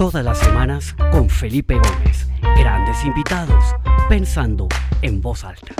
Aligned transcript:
Todas 0.00 0.24
las 0.24 0.38
semanas 0.38 0.96
con 1.12 1.28
Felipe 1.28 1.74
Gómez. 1.74 2.26
Grandes 2.40 3.04
invitados, 3.04 3.62
pensando 4.08 4.66
en 5.02 5.20
voz 5.20 5.44
alta. 5.44 5.74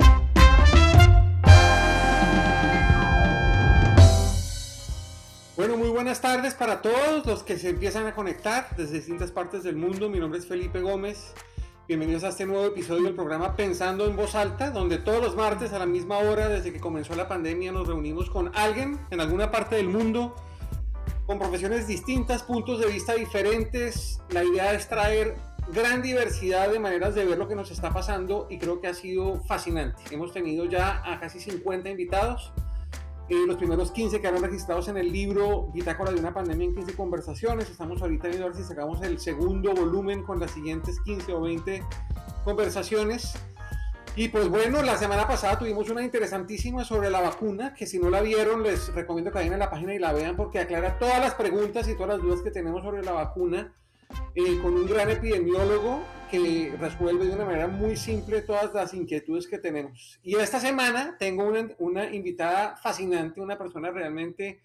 Bueno, 5.57 5.75
muy 5.75 5.89
buenas 5.89 6.21
tardes 6.21 6.53
para 6.53 6.83
todos 6.83 7.25
los 7.25 7.41
que 7.41 7.57
se 7.57 7.69
empiezan 7.69 8.05
a 8.05 8.13
conectar 8.13 8.67
desde 8.77 8.97
distintas 8.97 9.31
partes 9.31 9.63
del 9.63 9.75
mundo. 9.75 10.07
Mi 10.07 10.19
nombre 10.19 10.37
es 10.37 10.45
Felipe 10.45 10.81
Gómez. 10.81 11.33
Bienvenidos 11.87 12.23
a 12.23 12.27
este 12.27 12.45
nuevo 12.45 12.67
episodio 12.67 13.05
del 13.05 13.15
programa 13.15 13.55
Pensando 13.55 14.05
en 14.05 14.15
Voz 14.15 14.35
Alta, 14.35 14.69
donde 14.69 14.99
todos 14.99 15.19
los 15.19 15.35
martes 15.35 15.73
a 15.73 15.79
la 15.79 15.87
misma 15.87 16.19
hora, 16.19 16.47
desde 16.47 16.71
que 16.71 16.79
comenzó 16.79 17.15
la 17.15 17.27
pandemia, 17.27 17.71
nos 17.71 17.87
reunimos 17.87 18.29
con 18.29 18.55
alguien 18.55 18.99
en 19.09 19.19
alguna 19.19 19.49
parte 19.49 19.77
del 19.77 19.89
mundo 19.89 20.35
con 21.25 21.39
profesiones 21.39 21.87
distintas, 21.87 22.43
puntos 22.43 22.79
de 22.79 22.87
vista 22.87 23.13
diferentes. 23.13 24.19
La 24.29 24.43
idea 24.43 24.73
es 24.73 24.87
traer 24.87 25.35
gran 25.73 26.01
diversidad 26.01 26.71
de 26.71 26.79
maneras 26.79 27.15
de 27.15 27.25
ver 27.25 27.37
lo 27.37 27.47
que 27.47 27.55
nos 27.55 27.71
está 27.71 27.91
pasando 27.93 28.47
y 28.49 28.57
creo 28.57 28.81
que 28.81 28.87
ha 28.87 28.93
sido 28.93 29.41
fascinante. 29.43 30.01
Hemos 30.11 30.33
tenido 30.33 30.65
ya 30.65 31.01
a 31.05 31.19
casi 31.19 31.39
50 31.39 31.89
invitados. 31.89 32.51
Eh, 33.29 33.45
los 33.47 33.55
primeros 33.55 33.91
15 33.91 34.19
quedaron 34.19 34.43
registrados 34.43 34.89
en 34.89 34.97
el 34.97 35.11
libro 35.11 35.69
Bitácora 35.73 36.11
de 36.11 36.19
una 36.19 36.33
pandemia 36.33 36.67
en 36.67 36.75
15 36.75 36.95
conversaciones. 36.95 37.69
Estamos 37.69 38.01
ahorita 38.01 38.27
viendo 38.27 38.45
a 38.45 38.49
ver 38.49 38.57
si 38.57 38.63
sacamos 38.63 39.01
el 39.03 39.19
segundo 39.19 39.73
volumen 39.73 40.23
con 40.23 40.39
las 40.39 40.51
siguientes 40.51 40.99
15 41.05 41.33
o 41.33 41.41
20 41.41 41.83
conversaciones. 42.43 43.33
Y 44.13 44.27
pues 44.27 44.49
bueno, 44.49 44.81
la 44.83 44.97
semana 44.97 45.25
pasada 45.25 45.57
tuvimos 45.57 45.89
una 45.89 46.03
interesantísima 46.03 46.83
sobre 46.83 47.09
la 47.09 47.21
vacuna, 47.21 47.73
que 47.73 47.87
si 47.87 47.97
no 47.97 48.09
la 48.09 48.21
vieron 48.21 48.61
les 48.61 48.93
recomiendo 48.93 49.31
que 49.31 49.37
vayan 49.37 49.53
a 49.53 49.57
la 49.57 49.69
página 49.69 49.93
y 49.93 49.99
la 49.99 50.11
vean 50.11 50.35
porque 50.35 50.59
aclara 50.59 50.99
todas 50.99 51.19
las 51.19 51.35
preguntas 51.35 51.87
y 51.87 51.93
todas 51.93 52.09
las 52.09 52.21
dudas 52.21 52.41
que 52.41 52.51
tenemos 52.51 52.83
sobre 52.83 53.03
la 53.03 53.13
vacuna 53.13 53.73
eh, 54.35 54.59
con 54.61 54.73
un 54.73 54.85
gran 54.85 55.09
epidemiólogo 55.09 56.01
que 56.29 56.75
resuelve 56.77 57.25
de 57.25 57.35
una 57.35 57.45
manera 57.45 57.67
muy 57.67 57.95
simple 57.95 58.41
todas 58.41 58.73
las 58.73 58.93
inquietudes 58.93 59.47
que 59.47 59.59
tenemos. 59.59 60.19
Y 60.23 60.35
esta 60.35 60.59
semana 60.59 61.15
tengo 61.17 61.45
una, 61.45 61.69
una 61.79 62.13
invitada 62.13 62.75
fascinante, 62.75 63.39
una 63.39 63.57
persona 63.57 63.91
realmente 63.91 64.59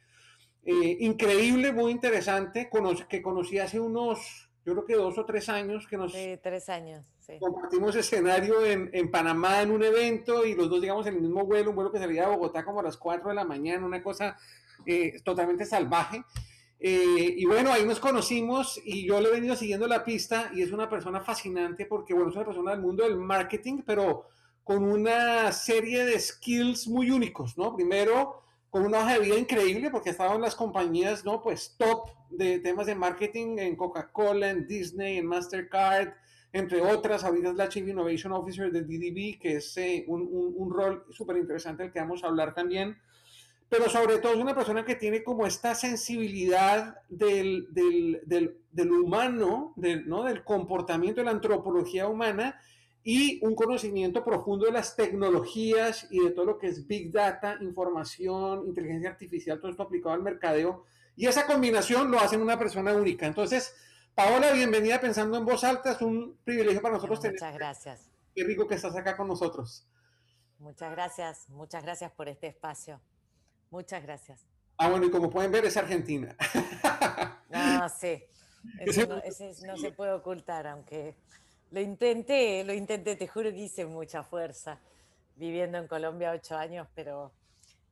eh, 0.65 0.97
increíble, 0.99 1.73
muy 1.73 1.93
interesante, 1.93 2.69
que 3.09 3.23
conocí 3.23 3.61
hace 3.61 3.79
unos 3.79 4.46
yo 4.67 4.73
creo 4.73 4.85
que 4.85 4.95
dos 4.97 5.17
o 5.17 5.25
tres 5.25 5.49
años 5.49 5.87
que 5.87 5.97
nos... 5.97 6.13
Sí, 6.13 6.41
tres 6.43 6.69
años, 6.69 7.05
sí. 7.21 7.35
Compartimos 7.39 7.95
escenario 7.95 8.67
en, 8.67 8.91
en, 8.93 9.13
Panamá 9.13 9.63
en 9.63 9.71
un 9.71 9.85
evento 9.85 10.45
y 10.45 10.57
los 10.57 10.69
dos 10.69 10.81
llegamos 10.81 11.07
en 11.07 11.15
el 11.15 11.21
mismo 11.21 11.47
vuelo, 11.47 11.71
un 11.71 11.77
vuelo 11.77 11.93
que 11.93 12.01
salía 12.01 12.23
de 12.23 12.35
Bogotá 12.35 12.65
como 12.65 12.81
a 12.81 12.83
las 12.83 12.97
4 12.97 13.29
de 13.29 13.35
la 13.37 13.45
mañana, 13.45 13.87
una 13.87 14.03
cosa 14.03 14.37
eh, 14.85 15.21
totalmente 15.23 15.65
salvaje. 15.65 16.25
Eh, 16.81 17.35
y 17.37 17.45
bueno, 17.47 17.73
ahí 17.73 17.87
nos 17.87 18.01
conocimos 18.01 18.81
y 18.85 19.07
yo 19.07 19.21
le 19.21 19.29
he 19.29 19.33
venido 19.33 19.55
siguiendo 19.55 19.87
la 19.87 20.05
pista 20.05 20.51
y 20.53 20.63
es 20.63 20.73
una 20.73 20.91
persona 20.91 21.21
fascinante 21.21 21.87
porque, 21.87 22.13
bueno, 22.13 22.31
es 22.31 22.37
una 22.37 22.45
persona 22.45 22.73
del 22.73 22.81
mundo 22.81 23.05
del 23.05 23.17
marketing, 23.17 23.83
pero 23.87 24.27
con 24.65 24.83
una 24.83 25.53
serie 25.53 26.05
de 26.05 26.19
skills 26.19 26.89
muy 26.89 27.13
únicos, 27.13 27.57
¿no? 27.57 27.75
Primero, 27.77 28.43
con 28.77 28.85
una 28.85 28.99
hoja 28.99 29.15
de 29.15 29.21
vida 29.21 29.39
increíble 29.39 29.91
porque 29.91 30.11
en 30.11 30.41
las 30.43 30.55
compañías, 30.55 31.25
¿no? 31.25 31.41
Pues 31.41 31.77
top 31.79 32.11
de 32.29 32.59
temas 32.59 32.85
de 32.85 32.95
marketing 32.95 33.57
en 33.57 33.75
Coca-Cola, 33.75 34.51
en 34.51 34.67
Disney, 34.67 35.17
en 35.17 35.25
Mastercard, 35.25 36.13
entre 36.53 36.83
otras. 36.83 37.25
Ahorita 37.25 37.49
es 37.49 37.55
la 37.55 37.71
Chief 37.71 37.89
Innovation 37.89 38.35
Officer 38.35 38.71
de 38.71 38.83
DDB, 38.83 39.41
que 39.41 39.57
es 39.57 39.75
eh, 39.79 40.05
un, 40.07 40.71
rol 40.71 41.07
súper 41.11 41.39
interesante 41.39 41.85
del 41.85 41.93
que 41.93 42.01
vamos 42.01 42.23
a 42.23 42.27
hablar 42.27 42.53
también. 42.53 42.99
Pero 43.71 43.89
sobre 43.89 44.19
todo 44.19 44.35
es 44.35 44.39
una 44.39 44.55
persona 44.55 44.85
que 44.85 44.97
tiene 44.97 45.25
como 45.25 45.47
esta 45.47 45.75
sensibilidad 45.75 46.99
del, 47.09 47.69
del, 47.71 48.21
del, 48.27 48.59
del 48.73 48.93
humano, 48.93 49.73
del, 49.77 50.07
¿no? 50.07 50.23
del 50.23 50.45
comportamiento 50.45 51.23
de 51.23 51.25
la 51.25 51.31
antropología 51.31 52.09
humana 52.09 52.61
y 53.09 53.39
un 53.47 53.55
conocimiento 53.55 54.25
profundo 54.25 54.67
de 54.67 54.73
las 54.73 54.97
tecnologías 54.97 56.09
y 56.11 56.19
de 56.19 56.33
todo 56.33 56.45
lo 56.45 56.59
que 56.59 56.67
es 56.67 56.89
Big 56.89 57.13
Data, 57.13 57.57
información, 57.61 58.67
inteligencia 58.67 59.11
artificial, 59.11 59.61
todo 59.61 59.71
esto 59.71 59.85
aplicado 59.85 60.17
al 60.17 60.25
mercadeo 60.25 60.87
y 61.15 61.29
esa 61.29 61.47
combinación 61.47 62.11
lo 62.11 62.19
hace 62.19 62.37
una 62.37 62.59
persona 62.59 62.93
única. 62.93 63.25
Entonces, 63.25 63.77
Paola, 64.13 64.51
bienvenida 64.51 65.01
pensando 65.01 65.39
en 65.39 65.45
voz 65.45 65.63
alta. 65.63 65.93
Es 65.93 66.03
un 66.03 66.37
privilegio 66.43 66.83
para 66.83 66.95
nosotros 66.95 67.21
tener. 67.21 67.35
Muchas 67.35 67.55
gracias. 67.55 68.11
Qué 68.35 68.43
rico 68.43 68.67
que 68.67 68.75
estás 68.75 68.97
acá 68.97 69.17
con 69.17 69.29
nosotros. 69.29 69.87
Muchas 70.59 70.91
gracias, 70.91 71.49
muchas 71.49 71.85
gracias 71.85 72.11
por 72.11 72.29
este 72.29 72.49
espacio. 72.49 73.01
Muchas 73.71 74.03
gracias. 74.03 74.45
Ah, 74.79 74.91
bueno, 74.91 75.07
y 75.07 75.11
como 75.13 75.31
pueden 75.31 75.53
ver, 75.53 75.65
es 75.65 75.77
Argentina. 75.77 76.37
No, 77.51 77.89
sí. 77.89 78.21
Eso 78.81 79.07
no, 79.07 79.19
ese 79.19 79.53
no 79.65 79.77
se 79.77 79.93
puede 79.93 80.11
ocultar, 80.11 80.67
aunque 80.67 81.15
lo 81.71 81.81
intenté, 81.81 82.65
lo 82.65 82.73
intenté, 82.73 83.17
te 83.17 83.29
juro 83.29 83.51
que 83.51 83.59
hice 83.59 83.85
mucha 83.87 84.23
fuerza 84.23 84.81
viviendo 85.37 85.79
en 85.79 85.87
Colombia 85.87 86.33
ocho 86.33 86.57
años, 86.57 86.89
pero 86.95 87.33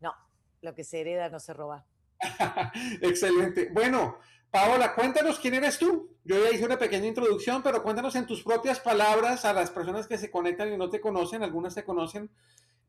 no, 0.00 0.14
lo 0.62 0.74
que 0.74 0.84
se 0.84 1.00
hereda 1.00 1.28
no 1.28 1.38
se 1.38 1.52
roba. 1.52 1.84
Excelente. 3.02 3.68
Bueno, 3.72 4.18
Paola, 4.50 4.94
cuéntanos 4.94 5.38
quién 5.38 5.54
eres 5.54 5.78
tú. 5.78 6.16
Yo 6.24 6.42
ya 6.42 6.50
hice 6.50 6.64
una 6.64 6.78
pequeña 6.78 7.06
introducción, 7.06 7.62
pero 7.62 7.82
cuéntanos 7.82 8.14
en 8.16 8.26
tus 8.26 8.42
propias 8.42 8.80
palabras 8.80 9.44
a 9.44 9.52
las 9.52 9.70
personas 9.70 10.06
que 10.06 10.16
se 10.16 10.30
conectan 10.30 10.72
y 10.72 10.78
no 10.78 10.88
te 10.88 11.00
conocen, 11.00 11.42
algunas 11.42 11.74
te 11.74 11.84
conocen, 11.84 12.30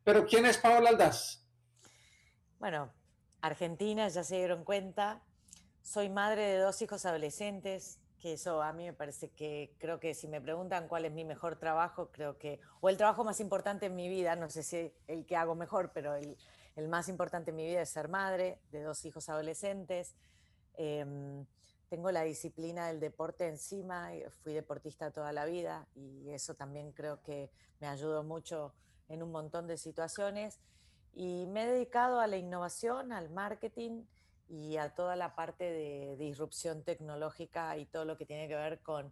pero 0.03 0.25
¿quién 0.25 0.45
es 0.45 0.57
Paola 0.57 0.89
Aldaz? 0.89 1.43
Bueno, 2.59 2.93
Argentina, 3.41 4.07
ya 4.07 4.23
se 4.23 4.37
dieron 4.37 4.63
cuenta. 4.63 5.21
Soy 5.81 6.09
madre 6.09 6.43
de 6.43 6.57
dos 6.59 6.81
hijos 6.81 7.05
adolescentes, 7.05 7.99
que 8.25 8.33
eso 8.33 8.63
a 8.63 8.73
mí 8.73 8.85
me 8.85 8.93
parece 8.93 9.29
que 9.29 9.75
creo 9.77 9.99
que 9.99 10.15
si 10.15 10.27
me 10.27 10.41
preguntan 10.41 10.87
cuál 10.87 11.05
es 11.05 11.11
mi 11.11 11.23
mejor 11.23 11.57
trabajo, 11.57 12.09
creo 12.11 12.39
que, 12.39 12.59
o 12.81 12.89
el 12.89 12.97
trabajo 12.97 13.23
más 13.23 13.39
importante 13.39 13.85
en 13.85 13.95
mi 13.95 14.09
vida, 14.09 14.35
no 14.35 14.49
sé 14.49 14.63
si 14.63 14.91
el 15.05 15.27
que 15.27 15.35
hago 15.35 15.53
mejor, 15.53 15.91
pero 15.93 16.15
el, 16.15 16.35
el 16.75 16.87
más 16.87 17.07
importante 17.07 17.51
en 17.51 17.57
mi 17.57 17.67
vida 17.67 17.83
es 17.83 17.89
ser 17.91 18.07
madre 18.07 18.59
de 18.71 18.81
dos 18.81 19.05
hijos 19.05 19.29
adolescentes. 19.29 20.15
Eh, 20.73 21.45
tengo 21.87 22.11
la 22.11 22.23
disciplina 22.23 22.87
del 22.87 22.99
deporte 22.99 23.47
encima, 23.47 24.09
fui 24.41 24.53
deportista 24.53 25.11
toda 25.11 25.31
la 25.31 25.45
vida 25.45 25.87
y 25.93 26.31
eso 26.31 26.55
también 26.55 26.93
creo 26.93 27.21
que 27.21 27.51
me 27.79 27.85
ayudó 27.85 28.23
mucho 28.23 28.73
en 29.07 29.21
un 29.21 29.31
montón 29.31 29.67
de 29.67 29.77
situaciones. 29.77 30.59
Y 31.13 31.45
me 31.45 31.65
he 31.65 31.67
dedicado 31.67 32.19
a 32.19 32.25
la 32.25 32.37
innovación, 32.37 33.11
al 33.11 33.29
marketing 33.29 34.05
y 34.47 34.77
a 34.77 34.93
toda 34.93 35.15
la 35.15 35.35
parte 35.35 35.63
de 35.63 36.15
disrupción 36.17 36.83
tecnológica 36.83 37.77
y 37.77 37.85
todo 37.85 38.05
lo 38.05 38.17
que 38.17 38.25
tiene 38.25 38.47
que 38.47 38.55
ver 38.55 38.81
con 38.81 39.11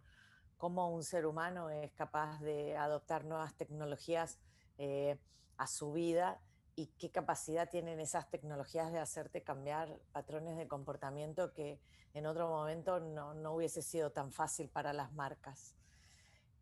cómo 0.56 0.90
un 0.90 1.02
ser 1.02 1.26
humano 1.26 1.70
es 1.70 1.92
capaz 1.92 2.40
de 2.40 2.76
adoptar 2.76 3.24
nuevas 3.24 3.54
tecnologías 3.54 4.38
eh, 4.78 5.18
a 5.56 5.66
su 5.66 5.92
vida 5.92 6.40
y 6.76 6.86
qué 6.98 7.10
capacidad 7.10 7.68
tienen 7.68 8.00
esas 8.00 8.28
tecnologías 8.30 8.92
de 8.92 8.98
hacerte 8.98 9.42
cambiar 9.42 10.00
patrones 10.12 10.56
de 10.56 10.66
comportamiento 10.66 11.52
que 11.52 11.80
en 12.14 12.26
otro 12.26 12.48
momento 12.48 13.00
no, 13.00 13.34
no 13.34 13.54
hubiese 13.54 13.82
sido 13.82 14.10
tan 14.10 14.32
fácil 14.32 14.68
para 14.68 14.92
las 14.92 15.12
marcas. 15.12 15.74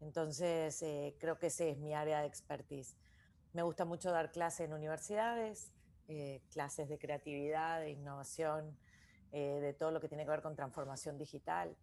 Entonces, 0.01 0.83
eh, 0.83 1.17
creo 1.21 1.39
que 1.39 1.47
ese 1.47 1.71
es 1.71 1.79
mi 1.79 1.95
área 1.95 2.21
de 2.21 2.27
expertise. 2.27 2.97
Me 3.53 3.63
gusta 3.63 3.85
mucho 3.85 4.11
dar 4.11 4.33
clases 4.33 4.67
en 4.67 4.73
universidades, 4.73 5.71
eh, 6.19 6.41
clases 6.51 6.89
de 6.89 6.99
creatividad, 6.99 7.81
de 7.81 7.91
innovación, 7.91 8.77
eh, 9.33 9.61
de 9.61 9.73
todo 9.73 9.91
lo 9.91 10.01
que 10.01 10.09
tiene 10.09 10.25
que 10.25 10.31
ver 10.31 10.43
con 10.43 10.55
transformación 10.55 11.19
digital 11.19 11.75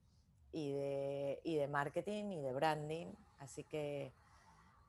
y 0.51 0.71
de, 0.73 1.39
y 1.43 1.55
de 1.55 1.67
marketing 1.67 2.31
y 2.31 2.41
de 2.41 2.53
branding. 2.53 3.07
Así 3.39 3.63
que, 3.63 4.11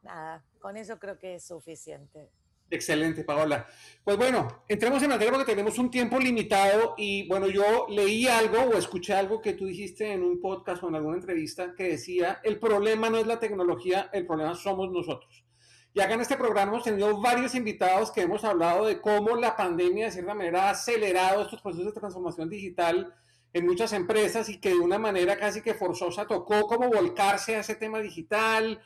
nada, 0.02 0.44
con 0.60 0.76
eso 0.76 0.98
creo 0.98 1.18
que 1.18 1.36
es 1.36 1.44
suficiente. 1.44 2.28
Excelente, 2.70 3.24
Paola. 3.24 3.66
Pues 4.04 4.16
bueno, 4.16 4.62
entremos 4.68 5.02
en 5.02 5.08
materia 5.08 5.32
porque 5.32 5.50
tenemos 5.50 5.76
un 5.78 5.90
tiempo 5.90 6.20
limitado 6.20 6.94
y 6.96 7.26
bueno, 7.26 7.48
yo 7.48 7.86
leí 7.88 8.28
algo 8.28 8.58
o 8.60 8.78
escuché 8.78 9.12
algo 9.12 9.40
que 9.40 9.54
tú 9.54 9.66
dijiste 9.66 10.12
en 10.12 10.22
un 10.22 10.40
podcast 10.40 10.82
o 10.84 10.88
en 10.88 10.94
alguna 10.94 11.16
entrevista 11.16 11.74
que 11.74 11.84
decía, 11.84 12.40
el 12.44 12.60
problema 12.60 13.10
no 13.10 13.18
es 13.18 13.26
la 13.26 13.40
tecnología, 13.40 14.08
el 14.12 14.24
problema 14.24 14.54
somos 14.54 14.90
nosotros. 14.92 15.44
Y 15.92 16.00
acá 16.00 16.14
en 16.14 16.20
este 16.20 16.36
programa 16.36 16.72
hemos 16.72 16.84
tenido 16.84 17.20
varios 17.20 17.54
invitados 17.54 18.12
que 18.12 18.22
hemos 18.22 18.44
hablado 18.44 18.86
de 18.86 19.00
cómo 19.00 19.34
la 19.34 19.56
pandemia 19.56 20.06
de 20.06 20.12
cierta 20.12 20.34
manera 20.34 20.68
ha 20.68 20.70
acelerado 20.70 21.42
estos 21.42 21.60
procesos 21.60 21.92
de 21.92 22.00
transformación 22.00 22.48
digital 22.48 23.12
en 23.52 23.66
muchas 23.66 23.92
empresas 23.92 24.48
y 24.48 24.60
que 24.60 24.70
de 24.70 24.78
una 24.78 24.98
manera 24.98 25.36
casi 25.36 25.62
que 25.62 25.74
forzosa 25.74 26.26
tocó 26.26 26.66
cómo 26.68 26.88
volcarse 26.88 27.56
a 27.56 27.60
ese 27.60 27.74
tema 27.74 27.98
digital, 27.98 28.80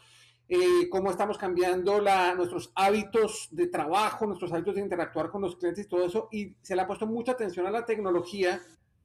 eh, 0.49 0.89
cómo 0.91 1.11
estamos 1.11 1.37
cambiando 1.37 2.01
la, 2.01 2.35
nuestros 2.35 2.73
hábitos 2.75 3.49
de 3.51 3.67
trabajo, 3.67 4.27
nuestros 4.27 4.53
hábitos 4.53 4.77
de 4.77 4.81
interactuar 4.81 5.31
con 5.31 5.43
los 5.43 5.57
clientes 5.57 5.85
y 5.85 5.89
todo 5.89 6.07
eso, 6.07 6.29
y 6.33 6.55
se 6.63 6.75
le 6.75 6.83
ha 6.83 6.87
puesto 6.87 7.07
mucha 7.07 7.33
atención 7.33 7.67
a 7.67 7.71
la 7.71 7.85
tecnología, 7.85 8.63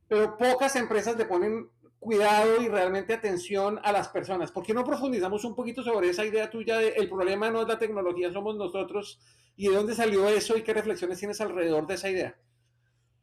pero 0.07 0.38
pocas 0.38 0.78
empresas 0.78 1.18
le 1.18 1.25
ponen 1.25 1.69
cuidado 2.00 2.62
y 2.62 2.68
realmente 2.68 3.13
atención 3.13 3.80
a 3.84 3.92
las 3.92 4.07
personas. 4.07 4.51
¿Por 4.51 4.66
qué 4.66 4.74
no 4.74 4.84
profundizamos 4.84 5.44
un 5.44 5.56
poquito 5.56 5.84
sobre 5.84 6.10
esa 6.10 6.25
idea 6.25 6.50
tuya 6.50 6.78
de 6.78 6.90
el 6.90 7.10
problema 7.10 7.50
no 7.50 7.62
es 7.62 7.68
la 7.68 7.78
tecnología, 7.78 8.31
somos 8.31 8.56
nosotros? 8.56 9.19
¿Y 9.56 9.68
de 9.68 9.75
dónde 9.75 9.94
salió 9.96 10.28
eso 10.28 10.57
y 10.57 10.63
qué 10.63 10.74
reflexiones 10.74 11.19
tienes 11.19 11.42
alrededor 11.42 11.86
de 11.86 11.96
esa 11.96 12.10
idea? 12.10 12.36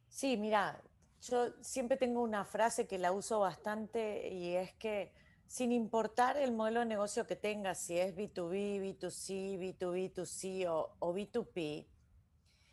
Sí, 0.09 0.37
mira, 0.37 0.83
Yo 1.23 1.53
siempre 1.63 1.97
tengo 1.97 2.23
una 2.23 2.45
frase 2.45 2.87
que 2.87 2.99
la 2.99 3.13
uso 3.13 3.41
bastante 3.41 4.29
y 4.29 4.55
es 4.55 4.75
que 4.75 5.13
sin 5.47 5.73
importar 5.73 6.37
el 6.37 6.53
modelo 6.53 6.81
de 6.81 6.87
negocio 6.87 7.27
que 7.27 7.37
tengas, 7.37 7.79
si 7.79 7.99
es 7.99 8.15
B2B, 8.15 8.99
B2C, 8.99 9.59
B2B, 9.59 10.13
2C 10.13 10.67
o, 10.69 10.95
o 10.99 11.15
B2P, 11.15 11.87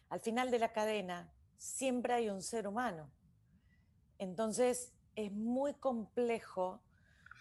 al 0.10 0.20
final 0.20 0.52
de 0.52 0.60
la 0.60 0.74
cadena 0.74 1.32
siempre 1.58 2.14
hay 2.14 2.30
un 2.30 2.42
ser 2.42 2.68
humano. 2.68 3.10
Entonces 4.18 4.93
es 5.16 5.32
muy 5.32 5.74
complejo 5.76 6.82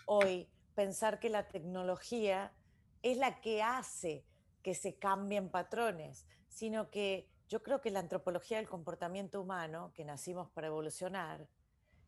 hoy 0.06 0.48
pensar 0.74 1.20
que 1.20 1.30
la 1.30 1.48
tecnología 1.48 2.52
es 3.02 3.16
la 3.16 3.40
que 3.40 3.62
hace 3.62 4.24
que 4.62 4.74
se 4.74 4.94
cambien 4.94 5.50
patrones, 5.50 6.26
sino 6.48 6.90
que 6.90 7.28
yo 7.48 7.62
creo 7.62 7.80
que 7.80 7.90
la 7.90 8.00
antropología 8.00 8.58
del 8.58 8.68
comportamiento 8.68 9.40
humano, 9.40 9.92
que 9.94 10.04
nacimos 10.04 10.48
para 10.50 10.68
evolucionar, 10.68 11.48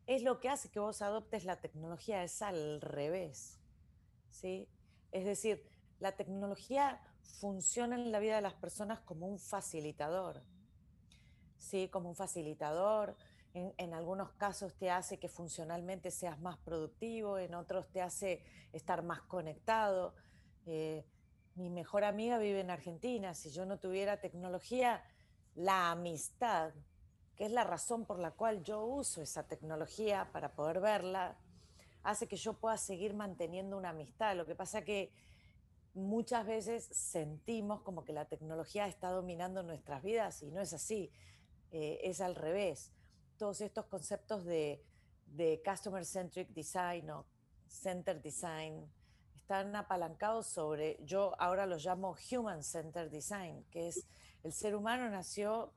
es 0.07 0.23
lo 0.23 0.41
que 0.41 0.49
hace 0.49 0.71
que 0.71 0.81
vos 0.81 1.03
adoptes 1.03 1.45
la 1.45 1.61
tecnología, 1.61 2.23
es 2.23 2.41
al 2.43 2.81
revés. 2.81 3.59
¿sí? 4.31 4.69
Es 5.13 5.25
decir, 5.25 5.67
la 5.99 6.13
tecnología 6.13 7.01
funciona 7.41 7.97
en 7.97 8.13
la 8.13 8.21
vida 8.21 8.37
de 8.37 8.43
las 8.43 8.55
personas 8.55 9.01
como 9.01 9.27
un 9.27 9.39
facilitador. 9.39 10.43
¿sí? 11.59 11.89
Como 11.89 12.11
un 12.11 12.17
facilitador. 12.17 13.17
En, 13.55 13.95
algunos 13.95 14.33
casos 14.33 14.75
te 14.75 14.91
hace 14.91 15.19
que 15.19 15.29
funcionalmente 15.29 16.11
seas 16.11 16.41
más 16.41 16.59
productivo, 16.59 17.39
en 17.39 17.55
otros 17.55 17.89
te 17.89 18.03
hace 18.03 18.43
estar 18.73 19.03
más 19.03 19.23
conectado. 19.23 20.15
Eh, 20.67 21.07
mi 21.55 21.71
mejor 21.71 22.03
amiga 22.03 22.37
vive 22.39 22.61
en 22.61 22.71
Argentina. 22.71 23.33
Si 23.33 23.51
yo 23.51 23.65
no 23.65 23.79
tuviera 23.79 24.21
tecnología, 24.21 25.05
la 25.55 25.93
amistad 25.93 26.75
que 27.37 27.45
es 27.47 27.51
la 27.51 27.65
razón 27.65 28.05
por 28.05 28.19
la 28.19 28.31
cual 28.31 28.63
yo 28.63 28.85
uso 28.85 29.21
esa 29.21 29.47
tecnología 29.47 30.31
para 30.33 30.55
poder 30.55 30.81
verla, 30.81 31.37
hace 32.03 32.29
que 32.29 32.37
yo 32.37 32.55
pueda 32.55 32.77
seguir 32.77 33.15
manteniendo 33.15 33.77
una 33.77 33.91
amistad. 33.91 34.37
Lo 34.37 34.47
que 34.47 34.55
pasa 34.55 34.85
que 34.85 35.13
muchas 35.95 36.47
veces 36.47 36.85
sentimos 36.85 37.81
como 37.83 38.05
que 38.05 38.13
la 38.13 38.27
tecnología 38.27 38.87
está 38.87 39.11
dominando 39.11 39.63
nuestras 39.63 40.03
vidas 40.03 40.43
y 40.43 40.51
no 40.51 40.61
es 40.61 40.73
así, 40.73 41.11
eh, 41.73 42.01
es 42.05 42.21
al 42.21 42.35
revés. 42.35 42.93
Todos 43.37 43.61
estos 43.61 43.87
conceptos 43.87 44.45
de, 44.45 44.83
Customer 45.65 46.05
Centric 46.05 46.49
Design 46.51 47.11
o 47.11 47.27
Center 47.67 48.23
Design 48.23 48.89
están 49.35 49.75
apalancados 49.75 50.47
sobre, 50.47 50.99
yo 51.05 51.35
ahora 51.41 51.67
lo 51.67 51.77
llamo 51.77 52.17
Human 52.31 52.63
Center 52.63 53.11
Design, 53.11 53.65
que 53.71 53.89
es 53.89 54.07
el 54.45 54.53
ser 54.53 54.77
humano 54.77 55.11
nació 55.11 55.73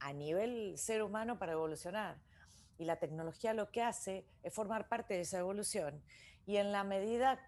a 0.00 0.12
nivel 0.12 0.76
ser 0.76 1.02
humano 1.02 1.38
para 1.38 1.52
evolucionar. 1.52 2.18
Y 2.78 2.84
la 2.84 2.96
tecnología 2.96 3.54
lo 3.54 3.70
que 3.70 3.82
hace 3.82 4.26
es 4.42 4.52
formar 4.52 4.88
parte 4.88 5.14
de 5.14 5.20
esa 5.20 5.38
evolución. 5.38 6.02
Y 6.44 6.58
en 6.58 6.72
la 6.72 6.84
medida, 6.84 7.40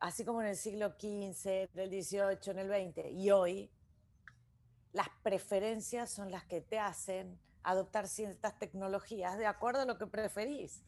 así 0.00 0.24
como 0.24 0.42
en 0.42 0.48
el 0.48 0.56
siglo 0.56 0.96
XV, 0.98 1.70
en 1.72 1.78
el 1.78 2.02
XVIII, 2.02 2.50
en 2.50 2.58
el 2.58 2.68
XX 2.68 3.12
y 3.12 3.30
hoy, 3.30 3.70
las 4.92 5.08
preferencias 5.22 6.10
son 6.10 6.32
las 6.32 6.44
que 6.44 6.60
te 6.60 6.80
hacen 6.80 7.38
adoptar 7.64 8.08
ciertas 8.08 8.58
tecnologías 8.58 9.38
de 9.38 9.46
acuerdo 9.46 9.82
a 9.82 9.84
lo 9.84 9.98
que 9.98 10.06
preferís. 10.06 10.84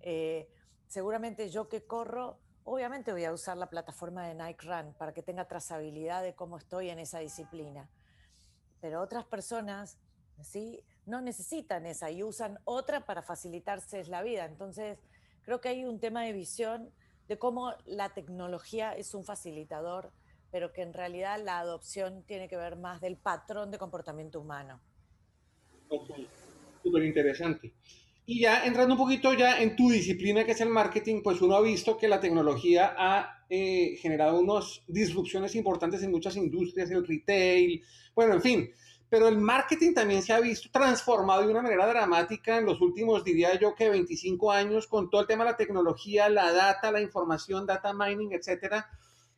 Eh, 0.00 0.48
seguramente 0.86 1.48
yo 1.48 1.68
que 1.68 1.84
corro, 1.84 2.38
obviamente 2.64 3.12
voy 3.12 3.24
a 3.24 3.32
usar 3.32 3.56
la 3.56 3.70
plataforma 3.70 4.26
de 4.26 4.34
Nike 4.34 4.66
Run 4.66 4.94
para 4.94 5.12
que 5.12 5.22
tenga 5.22 5.46
trazabilidad 5.46 6.22
de 6.22 6.34
cómo 6.34 6.58
estoy 6.58 6.90
en 6.90 6.98
esa 6.98 7.18
disciplina. 7.18 7.88
Pero 8.80 9.00
otras 9.00 9.24
personas 9.24 9.98
¿sí? 10.42 10.84
No 11.06 11.20
necesitan 11.20 11.86
esa 11.86 12.10
y 12.10 12.22
usan 12.22 12.58
otra 12.64 13.04
para 13.04 13.22
facilitarse 13.22 14.04
la 14.04 14.22
vida. 14.22 14.44
Entonces, 14.44 14.98
creo 15.42 15.60
que 15.60 15.68
hay 15.68 15.84
un 15.84 15.98
tema 16.00 16.22
de 16.22 16.32
visión 16.32 16.92
de 17.28 17.38
cómo 17.38 17.74
la 17.84 18.10
tecnología 18.10 18.92
es 18.92 19.14
un 19.14 19.24
facilitador, 19.24 20.12
pero 20.50 20.72
que 20.72 20.82
en 20.82 20.92
realidad 20.92 21.40
la 21.42 21.58
adopción 21.58 22.22
tiene 22.24 22.48
que 22.48 22.56
ver 22.56 22.76
más 22.76 23.00
del 23.00 23.16
patrón 23.16 23.70
de 23.70 23.78
comportamiento 23.78 24.40
humano. 24.40 24.80
Súper 26.82 27.04
interesante. 27.04 27.72
Y 28.24 28.40
ya 28.40 28.64
entrando 28.64 28.94
un 28.94 28.98
poquito 28.98 29.34
ya 29.34 29.60
en 29.60 29.74
tu 29.74 29.90
disciplina 29.90 30.44
que 30.44 30.52
es 30.52 30.60
el 30.60 30.68
marketing, 30.68 31.22
pues 31.22 31.40
uno 31.42 31.56
ha 31.56 31.60
visto 31.60 31.96
que 31.96 32.08
la 32.08 32.20
tecnología 32.20 32.94
ha 32.96 33.44
eh, 33.50 33.96
generado 34.00 34.40
unas 34.40 34.82
disrupciones 34.86 35.54
importantes 35.56 36.02
en 36.02 36.10
muchas 36.10 36.36
industrias, 36.36 36.90
el 36.90 37.06
retail, 37.06 37.82
bueno, 38.14 38.34
en 38.34 38.42
fin, 38.42 38.70
pero 39.12 39.28
el 39.28 39.36
marketing 39.36 39.92
también 39.92 40.22
se 40.22 40.32
ha 40.32 40.40
visto 40.40 40.70
transformado 40.72 41.42
de 41.42 41.48
una 41.48 41.60
manera 41.60 41.86
dramática 41.86 42.56
en 42.56 42.64
los 42.64 42.80
últimos, 42.80 43.22
diría 43.22 43.58
yo, 43.58 43.74
que 43.74 43.90
25 43.90 44.50
años 44.50 44.86
con 44.86 45.10
todo 45.10 45.20
el 45.20 45.26
tema 45.26 45.44
de 45.44 45.50
la 45.50 45.56
tecnología, 45.58 46.30
la 46.30 46.50
data, 46.52 46.90
la 46.90 47.02
información, 47.02 47.66
data 47.66 47.92
mining, 47.92 48.32
etcétera. 48.32 48.88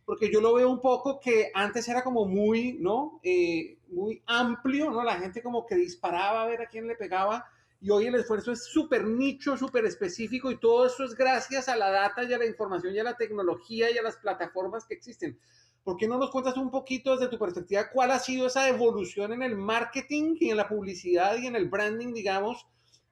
Porque 0.05 0.31
yo 0.31 0.41
lo 0.41 0.55
veo 0.55 0.71
un 0.71 0.81
poco 0.81 1.19
que 1.19 1.51
antes 1.55 1.89
era 1.89 2.05
como 2.05 2.27
muy, 2.27 2.75
¿no? 2.75 3.21
Eh, 3.23 3.79
muy 3.89 4.23
amplio, 4.27 4.91
¿no? 4.91 5.03
La 5.03 5.17
gente 5.17 5.43
como 5.43 5.67
que 5.67 5.77
disparaba 5.77 6.43
a 6.43 6.47
ver 6.47 6.63
a 6.63 6.67
quién 6.67 6.87
le 6.87 6.97
pegaba 6.97 7.47
y 7.85 7.91
hoy 7.91 8.07
el 8.07 8.15
esfuerzo 8.15 8.51
es 8.51 8.65
súper 8.65 9.07
nicho, 9.07 9.59
súper 9.59 9.85
específico 9.85 10.51
y 10.51 10.59
todo 10.59 10.87
eso 10.87 11.05
es 11.05 11.15
gracias 11.15 11.69
a 11.69 11.77
la 11.77 11.91
data 11.91 12.25
y 12.25 12.33
a 12.33 12.39
la 12.39 12.47
información 12.47 12.95
y 12.95 12.99
a 12.99 13.05
la 13.05 13.15
tecnología 13.15 13.91
y 13.91 13.99
a 13.99 14.03
las 14.03 14.17
plataformas 14.17 14.87
que 14.87 14.95
existen. 14.95 15.39
¿Por 15.83 15.99
qué 15.99 16.09
no 16.09 16.17
nos 16.17 16.31
cuentas 16.31 16.57
un 16.57 16.71
poquito 16.71 17.15
desde 17.15 17.31
tu 17.31 17.39
perspectiva 17.39 17.91
cuál 17.91 18.13
ha 18.13 18.19
sido 18.19 18.47
esa 18.47 18.67
evolución 18.71 19.35
en 19.35 19.43
el 19.43 19.55
marketing 19.55 20.37
y 20.41 20.49
en 20.49 20.57
la 20.57 20.67
publicidad 20.67 21.37
y 21.37 21.47
en 21.47 21.57
el 21.57 21.69
branding, 21.69 22.15
digamos, 22.15 22.67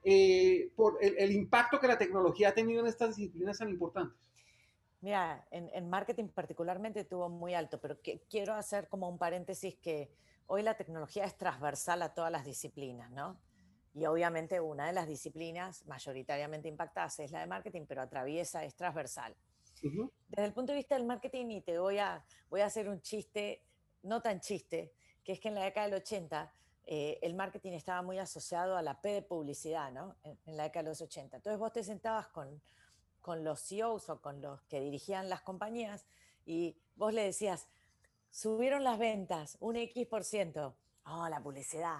eh, 0.04 0.70
por 0.74 0.96
el, 1.02 1.32
impacto 1.32 1.78
que 1.78 1.86
la 1.86 1.98
tecnología 1.98 2.48
ha 2.48 2.54
tenido 2.54 2.80
en 2.80 2.86
estas 2.86 3.16
disciplinas 3.16 3.58
tan 3.58 3.68
importantes? 3.68 4.18
Mira, 5.02 5.44
en, 5.50 5.90
marketing 5.90 6.28
particularmente 6.28 7.04
tuvo 7.04 7.28
muy 7.28 7.54
alto, 7.54 7.80
pero 7.80 7.98
quiero 8.30 8.54
hacer 8.54 8.88
como 8.88 9.08
un 9.08 9.18
paréntesis 9.18 9.76
que 9.76 10.12
hoy 10.46 10.62
la 10.62 10.76
tecnología 10.76 11.24
es 11.24 11.36
transversal 11.36 12.02
a 12.02 12.14
todas 12.14 12.30
las 12.30 12.44
disciplinas, 12.44 13.10
¿no? 13.10 13.36
Y 13.94 14.06
obviamente 14.06 14.60
una 14.60 14.86
de 14.86 14.92
las 14.92 15.08
disciplinas 15.08 15.84
mayoritariamente 15.86 16.68
impactadas 16.68 17.18
es 17.18 17.32
la 17.32 17.40
de 17.40 17.46
marketing, 17.48 17.84
pero 17.88 18.00
atraviesa, 18.00 18.64
es 18.64 18.76
transversal. 18.76 19.36
Desde 20.28 20.44
el 20.44 20.52
punto 20.52 20.70
de 20.70 20.76
vista 20.76 20.94
del 20.94 21.04
marketing, 21.04 21.46
y 21.50 21.60
te 21.62 21.78
voy 21.80 21.98
a, 21.98 22.24
voy 22.48 22.60
a 22.60 22.66
hacer 22.66 22.88
un 22.88 23.02
chiste, 23.02 23.64
no 24.02 24.22
tan 24.22 24.38
chiste, 24.38 24.94
que 25.24 25.32
es 25.32 25.40
que 25.40 25.48
en 25.48 25.56
la 25.56 25.64
década 25.64 25.88
del 25.88 25.96
80 25.96 26.54
eh, 26.84 27.18
el 27.22 27.34
marketing 27.34 27.72
estaba 27.72 28.02
muy 28.02 28.20
asociado 28.20 28.76
a 28.76 28.82
la 28.82 29.00
P 29.00 29.08
de 29.08 29.22
publicidad, 29.22 29.90
¿no? 29.90 30.16
En, 30.22 30.38
la 30.56 30.62
década 30.62 30.84
de 30.84 30.88
los 30.90 31.00
80. 31.00 31.38
Entonces 31.38 31.58
vos 31.58 31.72
te 31.72 31.82
sentabas 31.82 32.28
con, 32.28 32.62
con 33.22 33.44
los 33.44 33.60
CEOs 33.60 34.10
o 34.10 34.20
con 34.20 34.42
los 34.42 34.60
que 34.62 34.80
dirigían 34.80 35.28
las 35.28 35.40
compañías 35.40 36.06
y 36.44 36.76
vos 36.96 37.14
le 37.14 37.22
decías, 37.22 37.68
subieron 38.30 38.84
las 38.84 38.98
ventas 38.98 39.56
un 39.60 39.76
X 39.76 40.06
por 40.06 40.24
ciento. 40.24 40.74
Oh, 41.06 41.28
la 41.28 41.42
publicidad. 41.42 41.98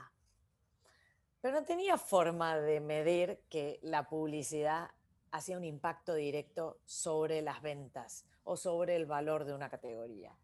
Pero 1.40 1.60
no 1.60 1.64
tenía 1.64 1.96
forma 1.96 2.56
de 2.58 2.80
medir 2.80 3.42
que 3.48 3.80
la 3.82 4.08
publicidad 4.08 4.90
hacía 5.32 5.56
un 5.56 5.64
impacto 5.64 6.14
directo 6.14 6.78
sobre 6.84 7.42
las 7.42 7.62
ventas 7.62 8.24
o 8.44 8.56
sobre 8.56 8.96
el 8.96 9.06
valor 9.06 9.44
de 9.44 9.54
una 9.54 9.68
categoría. 9.68 10.36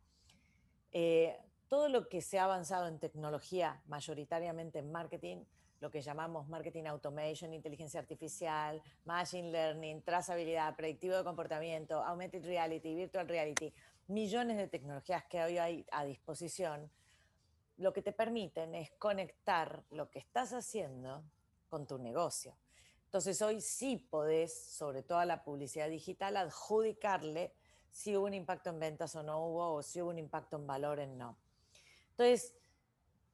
Eh, 0.92 1.38
todo 1.68 1.88
lo 1.88 2.08
que 2.08 2.22
se 2.22 2.38
ha 2.38 2.44
avanzado 2.44 2.88
en 2.88 2.98
tecnología, 2.98 3.82
mayoritariamente 3.86 4.78
en 4.78 4.90
marketing, 4.90 5.44
lo 5.80 5.90
que 5.90 6.00
llamamos 6.00 6.48
marketing 6.48 6.84
automation, 6.84 7.52
inteligencia 7.52 8.00
artificial, 8.00 8.82
machine 9.04 9.50
learning, 9.50 10.02
trazabilidad, 10.02 10.74
predictivo 10.76 11.16
de 11.16 11.24
comportamiento, 11.24 12.02
augmented 12.02 12.44
reality, 12.44 12.94
virtual 12.94 13.28
reality, 13.28 13.72
millones 14.08 14.56
de 14.56 14.68
tecnologías 14.68 15.24
que 15.24 15.42
hoy 15.42 15.58
hay 15.58 15.86
a 15.92 16.04
disposición, 16.04 16.90
lo 17.76 17.92
que 17.92 18.02
te 18.02 18.12
permiten 18.12 18.74
es 18.74 18.90
conectar 18.92 19.84
lo 19.90 20.10
que 20.10 20.18
estás 20.18 20.52
haciendo 20.52 21.22
con 21.68 21.86
tu 21.86 21.98
negocio. 21.98 22.56
Entonces 23.04 23.40
hoy 23.40 23.60
sí 23.60 23.96
podés, 23.96 24.52
sobre 24.52 25.02
todo 25.02 25.18
a 25.18 25.24
la 25.24 25.44
publicidad 25.44 25.88
digital, 25.88 26.36
adjudicarle 26.36 27.52
si 27.90 28.16
hubo 28.16 28.26
un 28.26 28.34
impacto 28.34 28.70
en 28.70 28.80
ventas 28.80 29.14
o 29.16 29.22
no 29.22 29.46
hubo, 29.46 29.74
o 29.74 29.82
si 29.82 30.02
hubo 30.02 30.10
un 30.10 30.18
impacto 30.18 30.56
en 30.56 30.66
valor 30.66 31.00
en 31.00 31.16
no. 31.16 31.38
Entonces, 32.10 32.54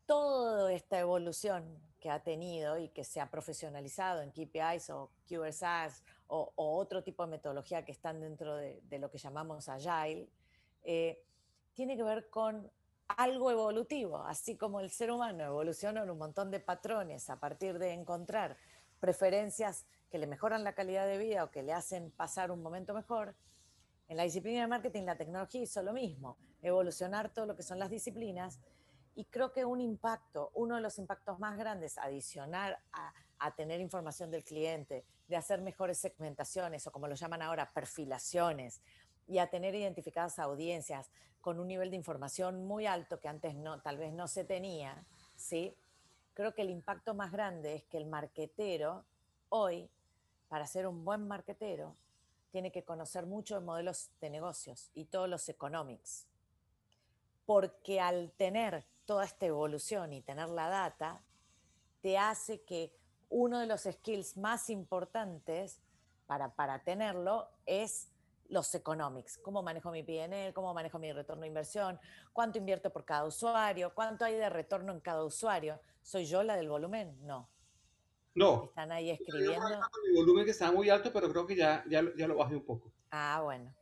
toda 0.06 0.72
esta 0.72 0.98
evolución 0.98 1.78
que 2.04 2.10
ha 2.10 2.22
tenido 2.22 2.76
y 2.76 2.90
que 2.90 3.02
se 3.02 3.18
ha 3.18 3.30
profesionalizado 3.30 4.20
en 4.20 4.30
KPIs 4.30 4.90
o 4.90 5.10
QSAs 5.26 6.02
o, 6.26 6.52
otro 6.54 7.02
tipo 7.02 7.24
de 7.24 7.30
metodología 7.30 7.82
que 7.82 7.92
están 7.92 8.20
dentro 8.20 8.56
de, 8.56 8.98
lo 8.98 9.10
que 9.10 9.16
llamamos 9.16 9.70
Agile, 9.70 10.28
eh, 10.82 11.18
tiene 11.72 11.96
que 11.96 12.02
ver 12.02 12.28
con 12.28 12.70
algo 13.08 13.50
evolutivo, 13.50 14.18
así 14.18 14.54
como 14.54 14.80
el 14.80 14.90
ser 14.90 15.10
humano 15.10 15.44
evoluciona 15.44 16.02
en 16.02 16.10
un 16.10 16.18
montón 16.18 16.50
de 16.50 16.60
patrones 16.60 17.30
a 17.30 17.40
partir 17.40 17.78
de 17.78 17.92
encontrar 17.92 18.58
preferencias 19.00 19.86
que 20.10 20.18
le 20.18 20.26
mejoran 20.26 20.62
la 20.62 20.74
calidad 20.74 21.06
de 21.06 21.16
vida 21.16 21.44
o 21.44 21.50
que 21.50 21.62
le 21.62 21.72
hacen 21.72 22.10
pasar 22.10 22.50
un 22.50 22.60
momento 22.60 22.92
mejor. 22.92 23.34
En 24.08 24.18
la 24.18 24.24
disciplina 24.24 24.60
de 24.60 24.66
marketing, 24.66 25.04
la 25.04 25.16
tecnología 25.16 25.62
hizo 25.62 25.82
lo 25.82 25.94
mismo, 25.94 26.36
evolucionar 26.60 27.32
todo 27.32 27.46
lo 27.46 27.56
que 27.56 27.62
son 27.62 27.78
las 27.78 27.88
disciplinas 27.88 28.60
Y 29.14 29.24
creo 29.26 29.52
que 29.52 29.64
un 29.64 29.80
impacto, 29.80 30.50
uno 30.54 30.76
de 30.76 30.80
los 30.80 30.98
impactos 30.98 31.38
más 31.38 31.56
grandes, 31.56 31.98
adicional 31.98 32.78
a, 32.92 33.12
a 33.38 33.54
tener 33.54 33.80
información 33.80 34.30
del 34.30 34.44
cliente, 34.44 35.04
de 35.28 35.36
hacer 35.36 35.60
mejores 35.60 35.98
segmentaciones 35.98 36.86
o 36.86 36.92
como 36.92 37.08
lo 37.08 37.14
llaman 37.14 37.42
ahora, 37.42 37.72
perfilaciones, 37.72 38.80
y 39.26 39.38
a 39.38 39.48
tener 39.48 39.74
identificadas 39.74 40.38
audiencias 40.38 41.10
con 41.40 41.60
un 41.60 41.68
nivel 41.68 41.90
de 41.90 41.96
información 41.96 42.66
muy 42.66 42.86
alto 42.86 43.20
que 43.20 43.28
antes 43.28 43.54
no, 43.54 43.80
tal 43.80 43.98
vez 43.98 44.12
no 44.12 44.28
se 44.28 44.44
tenía, 44.44 45.04
¿sí? 45.36 45.76
Creo 46.34 46.54
que 46.54 46.62
el 46.62 46.70
impacto 46.70 47.14
más 47.14 47.32
grande 47.32 47.74
es 47.74 47.84
que 47.84 47.96
el 47.96 48.06
marquetero 48.06 49.04
hoy, 49.50 49.88
para 50.48 50.66
ser 50.66 50.86
un 50.86 51.04
buen 51.04 51.28
marquetero, 51.28 51.96
tiene 52.50 52.72
que 52.72 52.84
conocer 52.84 53.26
mucho 53.26 53.54
de 53.56 53.60
modelos 53.60 54.10
de 54.20 54.30
negocios 54.30 54.90
y 54.94 55.04
todos 55.04 55.28
los 55.28 55.48
economics. 55.48 56.26
Porque 57.46 58.00
al 58.00 58.32
tener 58.32 58.86
toda 59.04 59.24
esta 59.24 59.46
evolución 59.46 60.12
y 60.12 60.22
tener 60.22 60.48
la 60.48 60.68
data, 60.68 61.22
te 62.00 62.18
hace 62.18 62.62
que 62.62 62.94
uno 63.28 63.58
de 63.58 63.66
los 63.66 63.82
skills 63.82 64.36
más 64.36 64.70
importantes 64.70 65.80
para, 66.26 66.54
para 66.54 66.82
tenerlo 66.82 67.48
es 67.66 68.10
los 68.48 68.74
economics, 68.74 69.38
cómo 69.38 69.62
manejo 69.62 69.90
mi 69.90 70.02
PNL, 70.02 70.52
cómo 70.52 70.74
manejo 70.74 70.98
mi 70.98 71.12
retorno 71.12 71.42
de 71.42 71.48
inversión, 71.48 71.98
cuánto 72.32 72.58
invierto 72.58 72.92
por 72.92 73.04
cada 73.04 73.24
usuario, 73.24 73.92
cuánto 73.94 74.24
hay 74.24 74.34
de 74.34 74.48
retorno 74.50 74.92
en 74.92 75.00
cada 75.00 75.24
usuario. 75.24 75.80
¿Soy 76.02 76.26
yo 76.26 76.42
la 76.42 76.56
del 76.56 76.68
volumen? 76.68 77.16
No. 77.26 77.48
No. 78.34 78.64
Están 78.64 78.92
ahí 78.92 79.10
escribiendo. 79.10 79.80
Mi 80.06 80.14
volumen 80.14 80.44
que 80.44 80.50
está 80.50 80.70
muy 80.70 80.90
alto, 80.90 81.12
pero 81.12 81.30
creo 81.30 81.46
que 81.46 81.56
ya, 81.56 81.84
ya, 81.88 82.02
ya 82.16 82.28
lo 82.28 82.36
bajé 82.36 82.56
un 82.56 82.64
poco. 82.64 82.92
Ah, 83.10 83.40
bueno. 83.42 83.74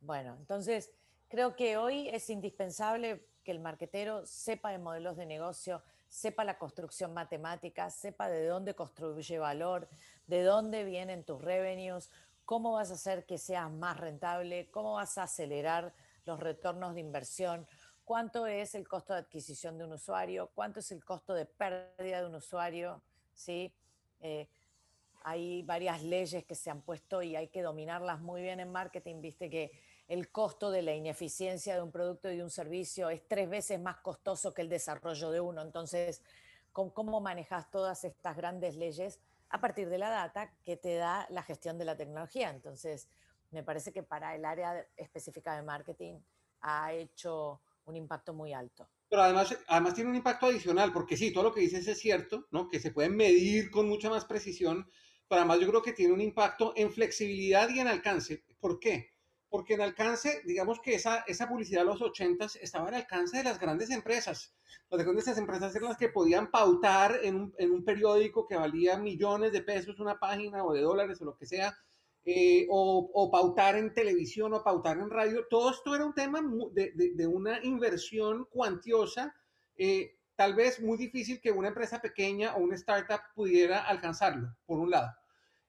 Bueno, 0.00 0.36
entonces 0.38 0.92
creo 1.28 1.54
que 1.54 1.76
hoy 1.76 2.08
es 2.08 2.28
indispensable 2.30 3.26
que 3.50 3.56
el 3.56 3.62
marquetero 3.62 4.24
sepa 4.26 4.70
de 4.70 4.78
modelos 4.78 5.16
de 5.16 5.26
negocio, 5.26 5.82
sepa 6.08 6.44
la 6.44 6.56
construcción 6.56 7.12
matemática, 7.12 7.90
sepa 7.90 8.28
de 8.28 8.46
dónde 8.46 8.74
construye 8.74 9.40
valor, 9.40 9.88
de 10.28 10.44
dónde 10.44 10.84
vienen 10.84 11.24
tus 11.24 11.42
revenues, 11.42 12.10
cómo 12.44 12.70
vas 12.74 12.92
a 12.92 12.94
hacer 12.94 13.26
que 13.26 13.38
seas 13.38 13.68
más 13.68 13.98
rentable, 13.98 14.70
cómo 14.70 14.92
vas 14.92 15.18
a 15.18 15.24
acelerar 15.24 15.92
los 16.26 16.38
retornos 16.38 16.94
de 16.94 17.00
inversión, 17.00 17.66
cuánto 18.04 18.46
es 18.46 18.76
el 18.76 18.86
costo 18.86 19.14
de 19.14 19.18
adquisición 19.18 19.76
de 19.76 19.84
un 19.84 19.94
usuario, 19.94 20.52
cuánto 20.54 20.78
es 20.78 20.92
el 20.92 21.04
costo 21.04 21.34
de 21.34 21.46
pérdida 21.46 22.20
de 22.20 22.26
un 22.26 22.36
usuario, 22.36 23.02
¿sí? 23.34 23.74
Eh, 24.20 24.48
hay 25.22 25.62
varias 25.62 26.04
leyes 26.04 26.44
que 26.44 26.54
se 26.54 26.70
han 26.70 26.82
puesto 26.82 27.20
y 27.20 27.34
hay 27.34 27.48
que 27.48 27.62
dominarlas 27.62 28.20
muy 28.20 28.42
bien 28.42 28.60
en 28.60 28.70
marketing, 28.70 29.20
viste 29.20 29.50
que 29.50 29.72
el 30.10 30.30
costo 30.30 30.70
de 30.70 30.82
la 30.82 30.94
ineficiencia 30.94 31.74
de 31.74 31.82
un 31.82 31.90
producto 31.90 32.30
y 32.30 32.36
de 32.36 32.42
un 32.42 32.50
servicio 32.50 33.08
es 33.08 33.26
tres 33.26 33.48
veces 33.48 33.80
más 33.80 33.96
costoso 33.98 34.52
que 34.52 34.60
el 34.60 34.68
desarrollo 34.68 35.30
de 35.30 35.40
uno. 35.40 35.62
Entonces, 35.62 36.22
¿cómo 36.72 37.20
manejas 37.20 37.70
todas 37.70 38.04
estas 38.04 38.36
grandes 38.36 38.76
leyes? 38.76 39.18
a 39.50 39.60
partir 39.60 39.88
de 39.88 39.98
la 39.98 40.10
data 40.10 40.52
que 40.64 40.76
te 40.76 40.94
da 40.94 41.26
la 41.30 41.42
gestión 41.42 41.76
de 41.76 41.84
la 41.84 41.96
tecnología. 41.96 42.50
Entonces, 42.50 43.08
me 43.50 43.62
parece 43.62 43.92
que 43.92 44.02
para 44.02 44.34
el 44.34 44.44
área 44.44 44.86
específica 44.96 45.56
de 45.56 45.62
marketing 45.62 46.14
ha 46.62 46.92
hecho 46.92 47.60
un 47.84 47.96
impacto 47.96 48.32
muy 48.32 48.52
alto. 48.52 48.88
Pero 49.08 49.22
además, 49.22 49.56
además 49.66 49.94
tiene 49.94 50.10
un 50.10 50.16
impacto 50.16 50.46
adicional, 50.46 50.92
porque 50.92 51.16
sí, 51.16 51.32
todo 51.32 51.44
lo 51.44 51.52
que 51.52 51.60
dices 51.60 51.86
es 51.88 51.98
cierto, 51.98 52.46
¿no? 52.52 52.68
que 52.68 52.78
se 52.78 52.92
puede 52.92 53.08
medir 53.08 53.70
con 53.70 53.88
mucha 53.88 54.08
más 54.08 54.24
precisión, 54.24 54.88
pero 55.28 55.40
además 55.40 55.58
yo 55.58 55.68
creo 55.68 55.82
que 55.82 55.92
tiene 55.92 56.12
un 56.12 56.20
impacto 56.20 56.72
en 56.76 56.92
flexibilidad 56.92 57.68
y 57.70 57.80
en 57.80 57.88
alcance. 57.88 58.44
¿Por 58.60 58.78
qué? 58.78 59.14
Porque 59.50 59.74
en 59.74 59.82
alcance, 59.82 60.42
digamos 60.46 60.80
que 60.80 60.94
esa, 60.94 61.24
esa 61.26 61.48
publicidad 61.48 61.80
de 61.80 61.86
los 61.86 62.00
80 62.00 62.46
estaba 62.62 62.88
en 62.88 62.94
alcance 62.94 63.38
de 63.38 63.44
las 63.44 63.58
grandes 63.58 63.90
empresas. 63.90 64.54
Las 64.88 65.02
grandes 65.02 65.26
empresas 65.36 65.74
eran 65.74 65.88
las 65.88 65.98
que 65.98 66.08
podían 66.08 66.50
pautar 66.50 67.18
en 67.22 67.34
un, 67.34 67.54
en 67.58 67.72
un 67.72 67.84
periódico 67.84 68.46
que 68.46 68.56
valía 68.56 68.96
millones 68.96 69.52
de 69.52 69.62
pesos 69.62 69.98
una 69.98 70.18
página 70.18 70.64
o 70.64 70.72
de 70.72 70.82
dólares 70.82 71.20
o 71.20 71.24
lo 71.24 71.36
que 71.36 71.46
sea, 71.46 71.76
eh, 72.24 72.66
o, 72.70 73.10
o, 73.12 73.30
pautar 73.30 73.76
en 73.76 73.92
televisión 73.92 74.54
o 74.54 74.62
pautar 74.62 74.98
en 74.98 75.10
radio. 75.10 75.46
Todo 75.50 75.70
esto 75.70 75.94
era 75.94 76.04
un 76.04 76.14
tema 76.14 76.40
de, 76.72 76.92
de, 76.94 77.14
de 77.14 77.26
una 77.26 77.64
inversión 77.64 78.44
cuantiosa, 78.50 79.34
eh, 79.76 80.16
tal 80.36 80.54
vez 80.54 80.80
muy 80.80 80.96
difícil 80.96 81.40
que 81.40 81.50
una 81.50 81.68
empresa 81.68 82.00
pequeña 82.00 82.54
o 82.54 82.60
una 82.60 82.76
startup 82.76 83.20
pudiera 83.34 83.80
alcanzarlo, 83.80 84.54
por 84.64 84.78
un 84.78 84.90
lado. 84.90 85.10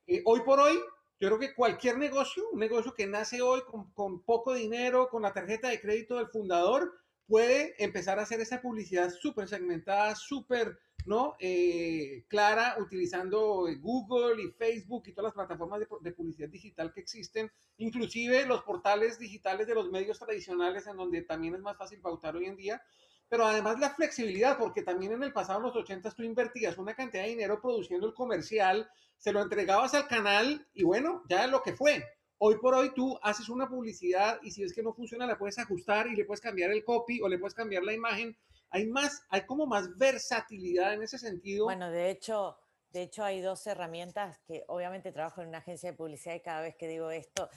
Eh, 0.07 0.21
hoy 0.25 0.41
por 0.41 0.59
hoy, 0.59 0.77
yo 1.21 1.27
creo 1.27 1.39
que 1.39 1.53
cualquier 1.53 1.99
negocio, 1.99 2.43
un 2.51 2.59
negocio 2.59 2.95
que 2.95 3.05
nace 3.05 3.43
hoy 3.43 3.61
con, 3.93 4.23
poco 4.23 4.55
dinero, 4.55 5.07
con 5.07 5.21
la 5.21 5.31
tarjeta 5.31 5.69
de 5.69 5.79
crédito 5.79 6.15
del 6.15 6.29
fundador, 6.29 6.93
puede 7.27 7.75
empezar 7.77 8.17
a 8.17 8.23
hacer 8.23 8.41
esa 8.41 8.59
publicidad 8.59 9.11
súper 9.11 9.47
segmentada, 9.47 10.15
súper 10.15 10.79
¿no? 11.05 11.35
Eh, 11.39 12.25
clara, 12.27 12.75
utilizando 12.79 13.67
Google 13.79 14.41
y 14.41 14.49
Facebook 14.49 15.03
y 15.05 15.13
todas 15.13 15.29
las 15.29 15.45
plataformas 15.45 15.79
de, 15.79 15.87
de, 16.01 16.11
publicidad 16.11 16.49
digital 16.49 16.91
que 16.91 17.01
existen, 17.01 17.51
inclusive 17.77 18.47
los 18.47 18.63
portales 18.63 19.19
digitales 19.19 19.67
de 19.67 19.75
los 19.75 19.91
medios 19.91 20.17
tradicionales 20.17 20.87
en 20.87 20.97
donde 20.97 21.21
también 21.21 21.53
es 21.53 21.61
más 21.61 21.77
fácil 21.77 22.01
pautar 22.01 22.35
hoy 22.35 22.45
en 22.45 22.55
día, 22.55 22.81
pero 23.31 23.45
además 23.45 23.79
la 23.79 23.91
flexibilidad, 23.91 24.57
porque 24.57 24.83
también 24.83 25.13
en 25.13 25.23
el 25.23 25.31
pasado, 25.31 25.59
en 25.59 25.67
los 25.67 25.75
80, 25.77 26.11
tú 26.11 26.21
invertías 26.21 26.77
una 26.77 26.93
cantidad 26.93 27.23
de 27.23 27.29
dinero 27.29 27.61
produciendo 27.61 28.05
el 28.05 28.13
comercial, 28.13 28.91
se 29.17 29.31
lo 29.31 29.41
entregabas 29.41 29.93
al 29.93 30.05
canal 30.09 30.67
y 30.73 30.83
bueno, 30.83 31.23
ya 31.29 31.45
es 31.45 31.49
lo 31.49 31.63
que 31.63 31.71
fue. 31.71 32.03
Hoy 32.39 32.57
por 32.57 32.75
hoy 32.75 32.93
tú 32.93 33.17
haces 33.23 33.47
una 33.47 33.69
publicidad 33.69 34.37
y 34.43 34.51
si 34.51 34.63
es 34.63 34.73
que 34.73 34.83
no 34.83 34.93
funciona 34.93 35.25
la 35.25 35.37
puedes 35.37 35.57
ajustar 35.59 36.07
y 36.07 36.17
le 36.17 36.25
puedes 36.25 36.41
cambiar 36.41 36.71
el 36.71 36.83
copy 36.83 37.21
o 37.21 37.29
le 37.29 37.39
puedes 37.39 37.53
cambiar 37.53 37.83
la 37.83 37.93
imagen. 37.93 38.37
Hay 38.69 38.87
más, 38.87 39.23
hay 39.29 39.45
como 39.45 39.65
más 39.65 39.97
versatilidad 39.97 40.93
en 40.93 41.03
ese 41.03 41.17
sentido. 41.17 41.63
Bueno, 41.63 41.89
de 41.89 42.09
hecho, 42.09 42.57
de 42.89 43.03
hecho 43.03 43.23
hay 43.23 43.39
dos 43.39 43.65
herramientas 43.65 44.39
que 44.39 44.65
obviamente 44.67 45.13
trabajo 45.13 45.41
en 45.41 45.47
una 45.47 45.59
agencia 45.59 45.91
de 45.91 45.95
publicidad 45.95 46.35
y 46.35 46.41
cada 46.41 46.63
vez 46.63 46.75
que 46.75 46.89
digo 46.89 47.09
esto, 47.11 47.49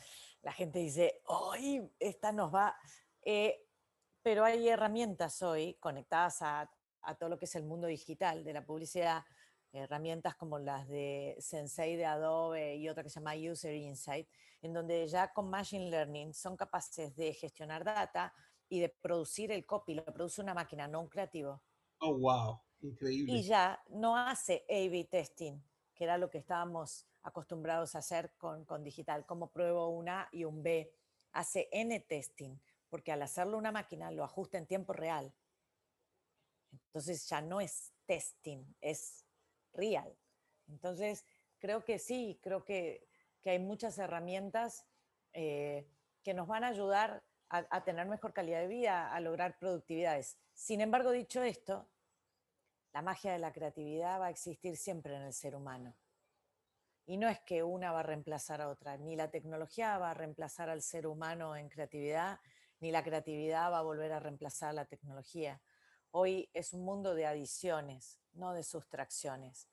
la 0.42 0.52
gente 0.52 0.78
dice, 0.78 1.20
hoy 1.24 1.82
esta 1.98 2.30
nos 2.30 2.54
va... 2.54 2.76
Eh, 3.22 3.58
pero 4.24 4.44
hay 4.44 4.68
herramientas 4.68 5.40
hoy 5.42 5.74
conectadas 5.74 6.42
a, 6.42 6.68
a 7.02 7.14
todo 7.14 7.28
lo 7.28 7.38
que 7.38 7.44
es 7.44 7.54
el 7.54 7.62
mundo 7.62 7.86
digital 7.86 8.42
de 8.42 8.52
la 8.52 8.66
publicidad 8.66 9.22
herramientas 9.74 10.36
como 10.36 10.58
las 10.58 10.88
de 10.88 11.36
Sensei 11.40 11.96
de 11.96 12.06
Adobe 12.06 12.76
y 12.76 12.88
otra 12.88 13.02
que 13.02 13.10
se 13.10 13.20
llama 13.20 13.34
User 13.34 13.74
Insight, 13.74 14.28
en 14.62 14.72
donde 14.72 15.06
ya 15.08 15.32
con 15.32 15.50
Machine 15.50 15.90
Learning 15.90 16.32
son 16.32 16.56
capaces 16.56 17.14
de 17.16 17.34
gestionar 17.34 17.84
data 17.84 18.32
y 18.68 18.80
de 18.80 18.88
producir 18.88 19.52
el 19.52 19.66
copy, 19.66 19.94
lo 19.94 20.04
produce 20.04 20.40
una 20.40 20.54
máquina, 20.54 20.88
no 20.88 21.00
un 21.00 21.08
creativo. 21.08 21.62
Oh, 21.98 22.16
wow, 22.16 22.60
increíble. 22.80 23.32
Y 23.32 23.42
ya 23.42 23.82
no 23.88 24.16
hace 24.16 24.64
A-B 24.68 25.08
testing, 25.10 25.60
que 25.94 26.04
era 26.04 26.18
lo 26.18 26.30
que 26.30 26.38
estábamos 26.38 27.06
acostumbrados 27.22 27.94
a 27.94 27.98
hacer 27.98 28.32
con, 28.36 28.64
con 28.64 28.82
digital, 28.82 29.26
como 29.26 29.50
pruebo 29.50 29.88
un 29.88 30.08
A 30.08 30.28
y 30.32 30.44
un 30.44 30.62
B. 30.62 30.92
Hace 31.32 31.68
N 31.72 31.98
testing, 32.00 32.56
porque 32.94 33.10
al 33.10 33.22
hacerlo 33.22 33.58
una 33.58 33.72
máquina 33.72 34.12
lo 34.12 34.22
ajusta 34.22 34.56
en 34.56 34.68
tiempo 34.68 34.92
real. 34.92 35.34
Entonces 36.70 37.28
ya 37.28 37.40
no 37.40 37.60
es 37.60 37.92
testing, 38.06 38.64
es 38.80 39.26
real. 39.72 40.16
Entonces, 40.68 41.26
creo 41.58 41.84
que 41.84 41.98
sí, 41.98 42.38
creo 42.40 42.64
que, 42.64 43.08
que 43.42 43.50
hay 43.50 43.58
muchas 43.58 43.98
herramientas 43.98 44.86
eh, 45.32 45.90
que 46.22 46.34
nos 46.34 46.46
van 46.46 46.62
a 46.62 46.68
ayudar 46.68 47.24
a, 47.48 47.66
a, 47.68 47.82
tener 47.82 48.06
mejor 48.06 48.32
calidad 48.32 48.60
de 48.60 48.68
vida, 48.68 49.12
a 49.12 49.18
lograr 49.18 49.58
productividades. 49.58 50.38
Sin 50.52 50.80
embargo, 50.80 51.10
dicho 51.10 51.42
esto, 51.42 51.88
la 52.92 53.02
magia 53.02 53.32
de 53.32 53.40
la 53.40 53.52
creatividad 53.52 54.20
va 54.20 54.26
a 54.26 54.30
existir 54.30 54.76
siempre 54.76 55.16
en 55.16 55.22
el 55.22 55.32
ser 55.32 55.56
humano. 55.56 55.96
Y 57.06 57.16
no 57.16 57.28
es 57.28 57.40
que 57.40 57.64
una 57.64 57.90
va 57.90 57.98
a 57.98 58.04
reemplazar 58.04 58.60
a 58.60 58.68
otra, 58.68 58.96
ni 58.98 59.16
la 59.16 59.32
tecnología 59.32 59.98
va 59.98 60.12
a 60.12 60.14
reemplazar 60.14 60.70
al 60.70 60.80
ser 60.80 61.08
humano 61.08 61.56
en 61.56 61.68
creatividad, 61.68 62.38
ni 62.84 62.92
la 62.92 63.02
creatividad 63.02 63.72
va 63.72 63.78
a 63.78 63.82
volver 63.82 64.12
a 64.12 64.20
reemplazar 64.20 64.68
a 64.68 64.72
la 64.74 64.84
tecnología. 64.84 65.58
Hoy 66.10 66.50
es 66.52 66.74
un 66.74 66.84
mundo 66.84 67.14
de 67.14 67.24
adiciones, 67.24 68.20
no 68.34 68.52
de 68.52 68.62
sustracciones. 68.62 69.70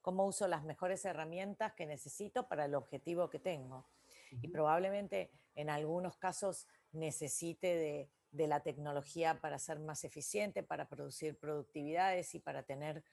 Cómo 0.00 0.24
uso 0.24 0.48
las 0.48 0.64
mejores 0.64 1.04
herramientas 1.04 1.74
que 1.74 1.84
necesito 1.84 2.48
para 2.48 2.64
el 2.64 2.74
objetivo 2.74 3.28
que 3.28 3.38
tengo. 3.38 3.86
Y 4.40 4.48
probablemente 4.48 5.30
en 5.54 5.68
algunos 5.68 6.16
casos 6.16 6.66
necesite 6.92 7.66
de, 7.66 8.10
de 8.30 8.46
la 8.46 8.60
tecnología 8.60 9.42
para 9.42 9.58
ser 9.58 9.78
más 9.78 10.02
eficiente, 10.02 10.62
para 10.62 10.88
producir 10.88 11.38
productividades 11.38 12.34
y 12.34 12.38
para 12.38 12.62
tener 12.62 13.04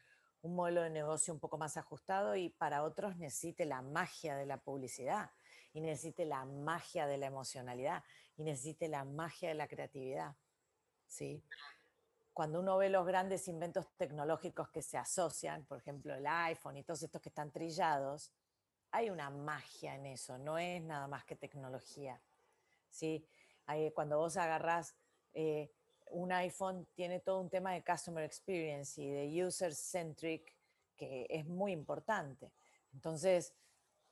un 0.44 0.56
modelo 0.56 0.82
de 0.82 0.92
negocio 0.92 1.34
un 1.34 1.42
poco 1.42 1.58
más 1.58 1.76
ajustado 1.76 2.38
y 2.38 2.52
para 2.52 2.84
otros 2.84 3.18
necesite 3.18 3.66
la 3.66 3.82
magia 3.82 4.38
de 4.38 4.46
la 4.46 4.62
publicidad 4.62 5.30
y 5.74 5.82
necesite 5.82 6.26
la 6.26 6.46
magia 6.46 7.08
de 7.08 7.18
la 7.18 7.28
emocionalidad 7.28 8.04
y 8.38 8.44
necesite 8.44 8.88
la 8.88 9.04
magia 9.04 9.50
de 9.50 9.56
la 9.56 9.68
creatividad. 9.68 10.36
¿sí? 11.08 11.44
cuando 12.34 12.60
uno 12.62 12.78
ve 12.78 12.90
los 12.90 13.06
grandes 13.06 13.48
inventos 13.48 13.88
tecnológicos 13.98 14.70
que 14.70 14.82
se 14.82 14.98
asocian, 14.98 15.66
por 15.66 15.80
ejemplo 15.80 16.16
el 16.16 16.26
iPhone 16.26 16.78
y 16.78 16.84
todos 16.84 17.04
estos 17.04 17.22
que 17.22 17.30
están 17.30 17.52
trillados, 17.52 18.32
hay 18.92 19.10
una 19.10 19.30
magia 19.30 19.96
en 19.96 20.06
eso, 20.06 20.38
no 20.38 20.58
es 20.58 20.82
nada 20.82 21.08
más 21.08 21.26
que 21.26 21.36
tecnología. 21.36 22.22
¿sí? 22.90 23.26
Cuando 23.94 24.18
vos 24.18 24.38
agarrás 24.38 24.96
eh, 25.34 25.72
un 26.10 26.32
iPhone 26.32 26.88
tiene 26.94 27.20
todo 27.20 27.40
un 27.40 27.50
tema 27.50 27.74
de 27.74 27.84
customer 27.84 28.24
experience 28.24 29.02
y 29.02 29.10
de 29.10 29.46
user 29.46 29.74
centric 29.74 30.56
que 30.96 31.26
es 31.30 31.46
muy 31.46 31.72
importante. 31.72 32.52
Entonces, 32.94 33.54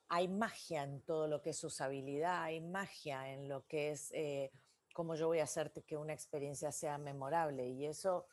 hay 0.09 0.27
magia 0.27 0.83
en 0.83 1.01
todo 1.01 1.27
lo 1.27 1.41
que 1.41 1.51
es 1.51 1.63
usabilidad, 1.63 2.43
hay 2.43 2.61
magia 2.61 3.31
en 3.31 3.47
lo 3.47 3.65
que 3.67 3.91
es 3.91 4.11
eh, 4.13 4.51
cómo 4.93 5.15
yo 5.15 5.27
voy 5.27 5.39
a 5.39 5.43
hacerte 5.43 5.83
que 5.83 5.95
una 5.95 6.13
experiencia 6.13 6.71
sea 6.71 6.97
memorable. 6.97 7.69
Y 7.69 7.85
eso, 7.85 8.25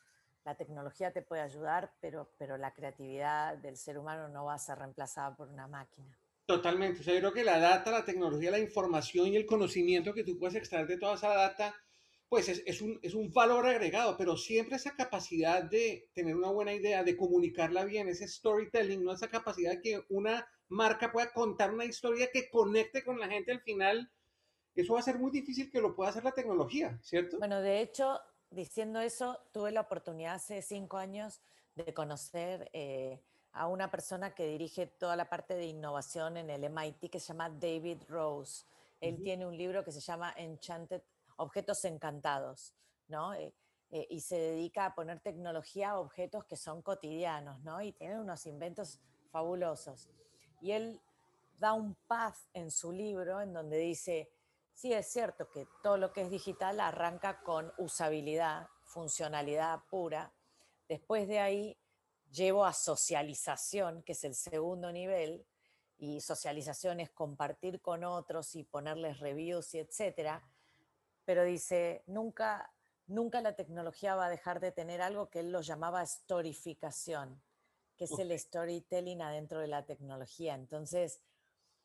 la 0.43 0.55
tecnología 0.55 1.11
te 1.13 1.21
puede 1.21 1.43
ayudar, 1.43 1.93
pero, 2.01 2.31
pero 2.37 2.57
la 2.57 2.73
creatividad 2.73 3.57
del 3.57 3.77
ser 3.77 3.99
humano 3.99 4.27
no 4.27 4.45
va 4.45 4.55
a 4.55 4.59
ser 4.59 4.79
reemplazada 4.79 5.35
por 5.35 5.49
una 5.49 5.67
máquina. 5.67 6.17
Totalmente. 6.47 7.01
O 7.01 7.03
sea, 7.03 7.13
yo 7.13 7.19
creo 7.19 7.33
que 7.33 7.43
la 7.43 7.59
data, 7.59 7.91
la 7.91 8.05
tecnología, 8.05 8.51
la 8.51 8.59
información 8.59 9.27
y 9.27 9.35
el 9.35 9.45
conocimiento 9.45 10.13
que 10.13 10.23
tú 10.23 10.39
puedes 10.39 10.55
extraer 10.55 10.87
de 10.87 10.97
toda 10.97 11.15
esa 11.15 11.29
data 11.29 11.75
pues 12.29 12.49
es, 12.49 12.81
un, 12.81 12.99
es, 13.01 13.13
un, 13.13 13.31
valor 13.31 13.65
agregado, 13.65 14.17
pero 14.17 14.35
siempre 14.35 14.75
esa 14.75 14.93
capacidad 14.95 15.63
de 15.63 16.09
tener 16.13 16.35
una 16.35 16.49
buena 16.51 16.73
idea, 16.73 17.01
de 17.01 17.15
comunicarla 17.15 17.85
bien, 17.85 18.09
ese 18.09 18.27
storytelling, 18.27 19.01
no 19.01 19.13
esa 19.13 19.29
capacidad 19.29 19.79
que 19.81 20.03
una 20.09 20.45
marca 20.69 21.11
pueda 21.11 21.31
contar 21.31 21.73
una 21.73 21.85
historia 21.85 22.29
que 22.31 22.49
conecte 22.49 23.03
con 23.03 23.19
la 23.19 23.27
gente 23.27 23.51
al 23.51 23.61
final, 23.61 24.11
eso 24.75 24.93
va 24.93 24.99
a 24.99 25.03
ser 25.03 25.17
muy 25.17 25.31
difícil 25.31 25.71
que 25.71 25.81
lo 25.81 25.95
pueda 25.95 26.11
hacer 26.11 26.23
la 26.23 26.33
tecnología, 26.33 26.99
¿cierto? 27.01 27.39
Bueno, 27.39 27.61
de 27.61 27.81
hecho, 27.81 28.19
diciendo 28.51 28.99
eso, 28.99 29.39
tuve 29.51 29.71
la 29.71 29.81
oportunidad 29.81 30.35
hace 30.35 30.61
cinco 30.61 30.97
años 30.97 31.41
de 31.75 31.93
conocer 31.93 32.69
eh, 32.73 33.19
a 33.51 33.67
una 33.67 33.89
persona 33.89 34.35
que 34.35 34.45
dirige 34.45 34.85
toda 34.87 35.15
la 35.15 35.29
parte 35.29 35.55
de 35.55 35.65
innovación 35.65 36.37
en 36.37 36.49
el 36.49 36.63
MIT 36.63 37.09
que 37.09 37.19
se 37.19 37.27
llama 37.27 37.49
David 37.49 38.03
Rose. 38.07 38.65
Él 38.99 39.21
tiene 39.23 39.45
un 39.45 39.57
libro 39.57 39.83
que 39.83 39.91
se 39.91 39.99
llama 39.99 40.33
Enchanted 40.37 41.01
objetos 41.37 41.85
encantados, 41.85 42.73
¿no? 43.07 43.33
Eh, 43.33 43.53
eh, 43.89 44.07
y 44.09 44.19
se 44.19 44.37
dedica 44.37 44.85
a 44.85 44.95
poner 44.95 45.19
tecnología 45.21 45.91
a 45.91 45.99
objetos 45.99 46.43
que 46.45 46.57
son 46.57 46.81
cotidianos, 46.81 47.63
¿no? 47.63 47.81
Y 47.81 47.93
tiene 47.93 48.19
unos 48.19 48.45
inventos 48.45 48.99
fabulosos. 49.31 50.09
Y 50.61 50.71
él 50.71 51.01
da 51.59 51.73
un 51.73 51.95
path 52.07 52.37
en 52.53 52.71
su 52.71 52.91
libro 52.91 53.41
en 53.41 53.53
donde 53.53 53.77
dice, 53.77 54.29
sí 54.73 54.93
es 54.93 55.07
cierto 55.07 55.49
que 55.49 55.67
todo 55.81 55.97
lo 55.97 56.13
que 56.13 56.21
es 56.21 56.29
digital 56.29 56.79
arranca 56.79 57.41
con 57.41 57.71
usabilidad, 57.77 58.67
funcionalidad 58.83 59.81
pura. 59.89 60.31
Después 60.87 61.27
de 61.27 61.39
ahí 61.39 61.77
llevo 62.31 62.65
a 62.65 62.73
socialización, 62.73 64.03
que 64.03 64.11
es 64.11 64.23
el 64.23 64.35
segundo 64.35 64.91
nivel, 64.91 65.45
y 65.99 66.21
socialización 66.21 66.99
es 66.99 67.09
compartir 67.09 67.81
con 67.81 68.03
otros 68.03 68.55
y 68.55 68.63
ponerles 68.63 69.19
reviews 69.19 69.73
y 69.73 69.79
etcétera 69.79 70.43
pero 71.27 71.43
dice, 71.43 72.03
nunca, 72.07 72.71
nunca 73.05 73.41
la 73.41 73.53
tecnología 73.53 74.15
va 74.15 74.27
a 74.27 74.29
dejar 74.29 74.61
de 74.61 74.71
tener 74.71 75.01
algo 75.01 75.29
que 75.29 75.41
él 75.41 75.51
lo 75.51 75.59
llamaba 75.59 76.05
storificación, 76.05 77.43
que 77.97 78.05
es 78.05 78.19
el 78.19 78.37
storytelling 78.37 79.21
adentro 79.21 79.59
de 79.59 79.67
la 79.67 79.85
tecnología. 79.85 80.55
Entonces, 80.55 81.21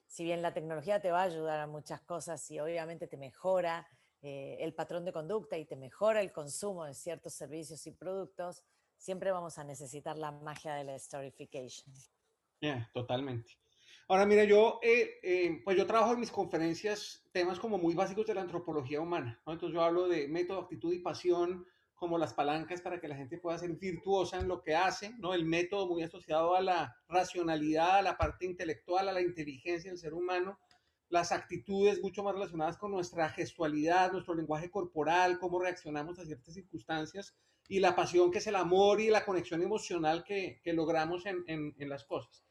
si 0.06 0.24
bien 0.24 0.42
la 0.42 0.52
tecnología 0.52 1.00
te 1.00 1.10
va 1.10 1.22
a 1.22 1.24
ayudar 1.24 1.60
a 1.60 1.66
muchas 1.66 2.02
cosas 2.02 2.50
y 2.50 2.60
obviamente 2.60 3.06
te 3.06 3.16
mejora 3.16 3.88
eh, 4.20 4.58
el 4.60 4.74
patrón 4.74 5.04
de 5.04 5.12
conducta 5.12 5.56
y 5.56 5.64
te 5.64 5.74
mejora 5.74 6.20
el 6.20 6.32
consumo 6.32 6.84
de 6.84 6.94
ciertos 6.94 7.32
servicios 7.32 7.86
y 7.86 7.92
productos, 7.92 8.62
siempre 8.96 9.32
vamos 9.32 9.58
a 9.58 9.64
necesitar 9.64 10.18
la 10.18 10.30
magia 10.30 10.74
de 10.74 10.84
la 10.84 10.98
storification. 10.98 11.92
totalmente. 12.92 13.58
Ahora, 14.08 14.26
mira, 14.26 14.44
yo, 14.44 14.78
eh, 14.82 15.18
eh, 15.22 15.60
pues 15.64 15.76
yo 15.76 15.86
trabajo 15.86 16.12
en 16.12 16.20
mis 16.20 16.30
conferencias 16.30 17.26
temas 17.32 17.58
como 17.58 17.78
muy 17.78 17.94
básicos 17.94 18.26
de 18.26 18.34
la 18.34 18.42
antropología 18.42 19.00
humana, 19.00 19.40
¿no? 19.46 19.54
Entonces 19.54 19.74
yo 19.74 19.82
hablo 19.82 20.06
de 20.06 20.28
método, 20.28 20.60
actitud 20.60 20.92
y 20.92 20.98
pasión 20.98 21.66
como 22.02 22.18
las 22.18 22.34
palancas 22.34 22.80
para 22.80 23.00
que 23.00 23.06
la 23.06 23.14
gente 23.14 23.38
pueda 23.38 23.56
ser 23.58 23.70
virtuosa 23.74 24.40
en 24.40 24.48
lo 24.48 24.60
que 24.60 24.74
hace, 24.74 25.14
¿no? 25.20 25.34
El 25.34 25.44
método 25.44 25.86
muy 25.86 26.02
asociado 26.02 26.56
a 26.56 26.60
la 26.60 26.96
racionalidad, 27.06 27.98
a 27.98 28.02
la 28.02 28.16
parte 28.16 28.44
intelectual, 28.44 29.08
a 29.08 29.12
la 29.12 29.20
inteligencia 29.20 29.88
del 29.88 30.00
ser 30.00 30.12
humano, 30.12 30.58
las 31.10 31.30
actitudes 31.30 32.02
mucho 32.02 32.24
más 32.24 32.34
relacionadas 32.34 32.76
con 32.76 32.90
nuestra 32.90 33.28
gestualidad, 33.28 34.10
nuestro 34.10 34.34
lenguaje 34.34 34.68
corporal, 34.68 35.38
cómo 35.38 35.60
reaccionamos 35.60 36.18
a 36.18 36.24
ciertas 36.24 36.54
circunstancias 36.54 37.36
y 37.68 37.78
la 37.78 37.94
pasión 37.94 38.32
que 38.32 38.38
es 38.38 38.48
el 38.48 38.56
amor 38.56 39.00
y 39.00 39.08
la 39.08 39.24
conexión 39.24 39.62
emocional 39.62 40.24
que, 40.24 40.60
logramos 40.64 41.24
en 41.24 41.88
las 41.88 42.04
cosas 42.04 42.42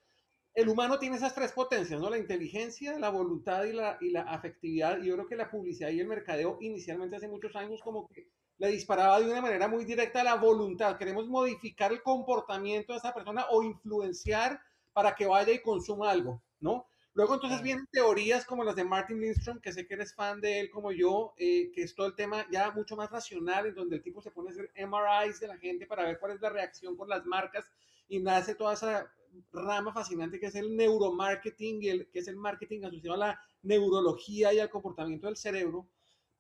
el 0.54 0.68
humano 0.68 1.00
tiene 1.00 1.16
esas 1.16 1.34
tres 1.34 1.54
potencias, 1.54 2.00
¿no? 2.00 2.10
La 2.10 2.18
inteligencia, 2.18 3.00
la 3.00 3.10
voluntad 3.10 3.64
y 3.64 3.74
la, 3.74 3.98
y 4.02 4.10
la 4.10 4.22
afectividad. 4.24 5.02
Y 5.02 5.08
yo 5.08 5.14
creo 5.16 5.28
que 5.28 5.36
la 5.36 5.50
publicidad 5.50 5.90
y 5.90 6.00
el 6.00 6.08
mercadeo 6.08 6.58
inicialmente 6.60 7.16
hace 7.16 7.30
muchos 7.30 7.56
años 7.56 7.82
como 7.82 8.08
que 8.08 8.30
le 8.62 8.68
disparaba 8.68 9.20
de 9.20 9.26
una 9.26 9.42
manera 9.42 9.68
muy 9.68 9.86
directa 9.86 10.22
a 10.22 10.24
la 10.24 10.36
voluntad. 10.36 10.96
Queremos 10.96 11.28
modificar 11.28 11.92
el 11.92 12.04
comportamiento 12.04 12.94
de 12.94 13.00
esa 13.00 13.12
persona 13.12 13.48
o 13.50 13.64
influenciar 13.64 14.62
para 14.94 15.16
que 15.16 15.26
vaya 15.26 15.52
y 15.52 15.64
consuma 15.64 16.12
algo, 16.12 16.44
¿no? 16.60 16.86
Luego 17.14 17.34
entonces 17.34 17.64
vienen 17.64 17.88
teorías 17.92 18.46
como 18.46 18.64
las 18.64 18.76
de 18.76 18.84
Martin 18.84 19.20
Lindstrom, 19.20 19.60
que 19.60 19.74
sé 19.74 19.88
que 19.88 19.96
eres 19.96 20.14
fan 20.14 20.40
de 20.42 20.60
él 20.60 20.70
como 20.70 20.92
yo, 20.92 21.34
eh, 21.38 21.72
que 21.74 21.82
es 21.82 21.96
todo 21.96 22.06
el 22.06 22.14
tema 22.14 22.46
ya 22.52 22.70
mucho 22.70 22.96
más 22.96 23.10
racional, 23.10 23.66
en 23.66 23.74
donde 23.74 23.96
el 23.96 24.04
tipo 24.04 24.22
se 24.22 24.30
pone 24.30 24.50
a 24.50 24.52
hacer 24.52 24.72
MRIs 24.76 25.40
de 25.40 25.48
la 25.48 25.58
gente 25.58 25.88
para 25.88 26.04
ver 26.04 26.20
cuál 26.20 26.34
es 26.34 26.42
la 26.42 26.50
reacción 26.50 26.96
con 26.96 27.10
las 27.10 27.26
marcas 27.26 27.66
y 28.10 28.20
nace 28.20 28.54
toda 28.54 28.76
esa 28.76 29.12
rama 29.52 29.92
fascinante 29.92 30.40
que 30.40 30.46
es 30.46 30.56
el 30.56 30.76
neuromarketing, 30.76 31.84
el, 31.86 32.08
que 32.12 32.20
es 32.20 32.28
el 32.28 32.36
marketing 32.36 32.84
asociado 32.84 33.16
a 33.16 33.26
la 33.26 33.42
neurología 33.64 34.54
y 34.54 34.60
al 34.60 34.70
comportamiento 34.70 35.26
del 35.26 35.36
cerebro. 35.36 35.88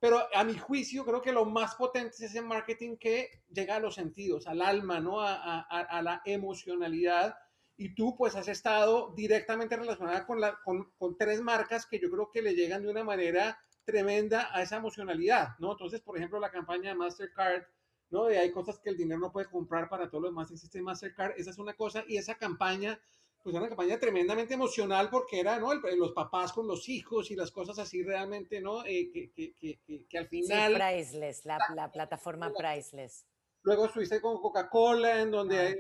Pero 0.02 0.20
a 0.34 0.44
mi 0.44 0.58
juicio, 0.58 1.06
creo 1.06 1.22
que 1.22 1.32
lo 1.32 1.46
más 1.46 1.76
potente 1.76 2.16
es 2.16 2.22
ese 2.22 2.42
marketing 2.42 2.98
que 2.98 3.44
llega 3.50 3.76
a 3.76 3.80
los 3.80 3.96
sentidos, 3.96 4.48
al 4.48 4.62
alma, 4.62 5.00
¿no? 5.00 5.22
A, 5.22 5.62
a, 5.62 6.02
la 6.02 6.22
emocionalidad. 6.26 7.38
Y 7.78 7.94
tú, 7.96 8.16
pues, 8.18 8.36
has 8.36 8.48
estado 8.48 9.14
directamente 9.16 9.78
relacionada 9.78 10.26
con, 10.26 10.42
la, 10.42 10.60
con, 10.66 10.92
con, 10.98 11.18
tres 11.18 11.40
marcas 11.42 11.86
que 11.86 12.00
yo 12.00 12.10
creo 12.10 12.32
que 12.32 12.42
le 12.42 12.56
llegan 12.56 12.82
de 12.82 12.90
una 12.90 13.04
manera 13.04 13.60
tremenda 13.86 14.50
a 14.52 14.64
esa 14.64 14.78
emocionalidad, 14.78 15.50
¿no? 15.60 15.74
Entonces, 15.74 16.02
por 16.02 16.18
ejemplo, 16.18 16.40
la 16.40 16.52
campaña 16.52 16.90
de 16.90 16.96
Mastercard 16.96 17.64
¿no? 18.12 18.26
De 18.26 18.38
hay 18.38 18.52
cosas 18.52 18.78
que 18.80 18.90
el 18.90 18.98
dinero 18.98 19.20
no 19.20 19.32
puede 19.32 19.50
comprar 19.50 19.90
para 19.90 20.10
todo 20.10 20.22
lo 20.22 20.28
demás, 20.28 20.52
existe 20.52 20.82
Mastercard, 20.82 21.34
esa 21.38 21.50
es 21.50 21.58
una 21.58 21.74
cosa, 21.74 22.04
y 22.08 22.18
esa 22.18 22.36
campaña, 22.36 23.00
pues 23.44 23.54
era 23.54 23.62
una 23.62 23.70
campaña 23.70 24.00
tremendamente 24.00 24.54
emocional 24.54 25.10
porque 25.10 25.40
era, 25.40 25.60
¿no? 25.60 25.74
los 25.74 26.12
papás 26.12 26.54
con 26.54 26.68
los 26.68 26.88
hijos 26.90 27.32
y 27.32 27.36
las 27.36 27.52
cosas 27.52 27.80
así 27.80 28.04
realmente, 28.04 28.62
¿no? 28.62 28.86
Eh, 28.86 29.10
que, 29.12 29.32
que, 29.32 29.54
que, 29.56 30.06
que, 30.08 30.18
al 30.18 30.28
final... 30.28 30.74
Sí, 30.74 30.80
Priceless, 30.80 31.46
la, 31.46 31.58
la 31.76 31.92
plataforma 31.92 32.52
Priceless. 32.52 33.26
Luego 33.64 33.86
estuviste 33.86 34.20
con 34.20 34.42
Coca-Cola, 34.42 35.22
en 35.22 35.30
donde 35.30 35.60
hay 35.60 35.76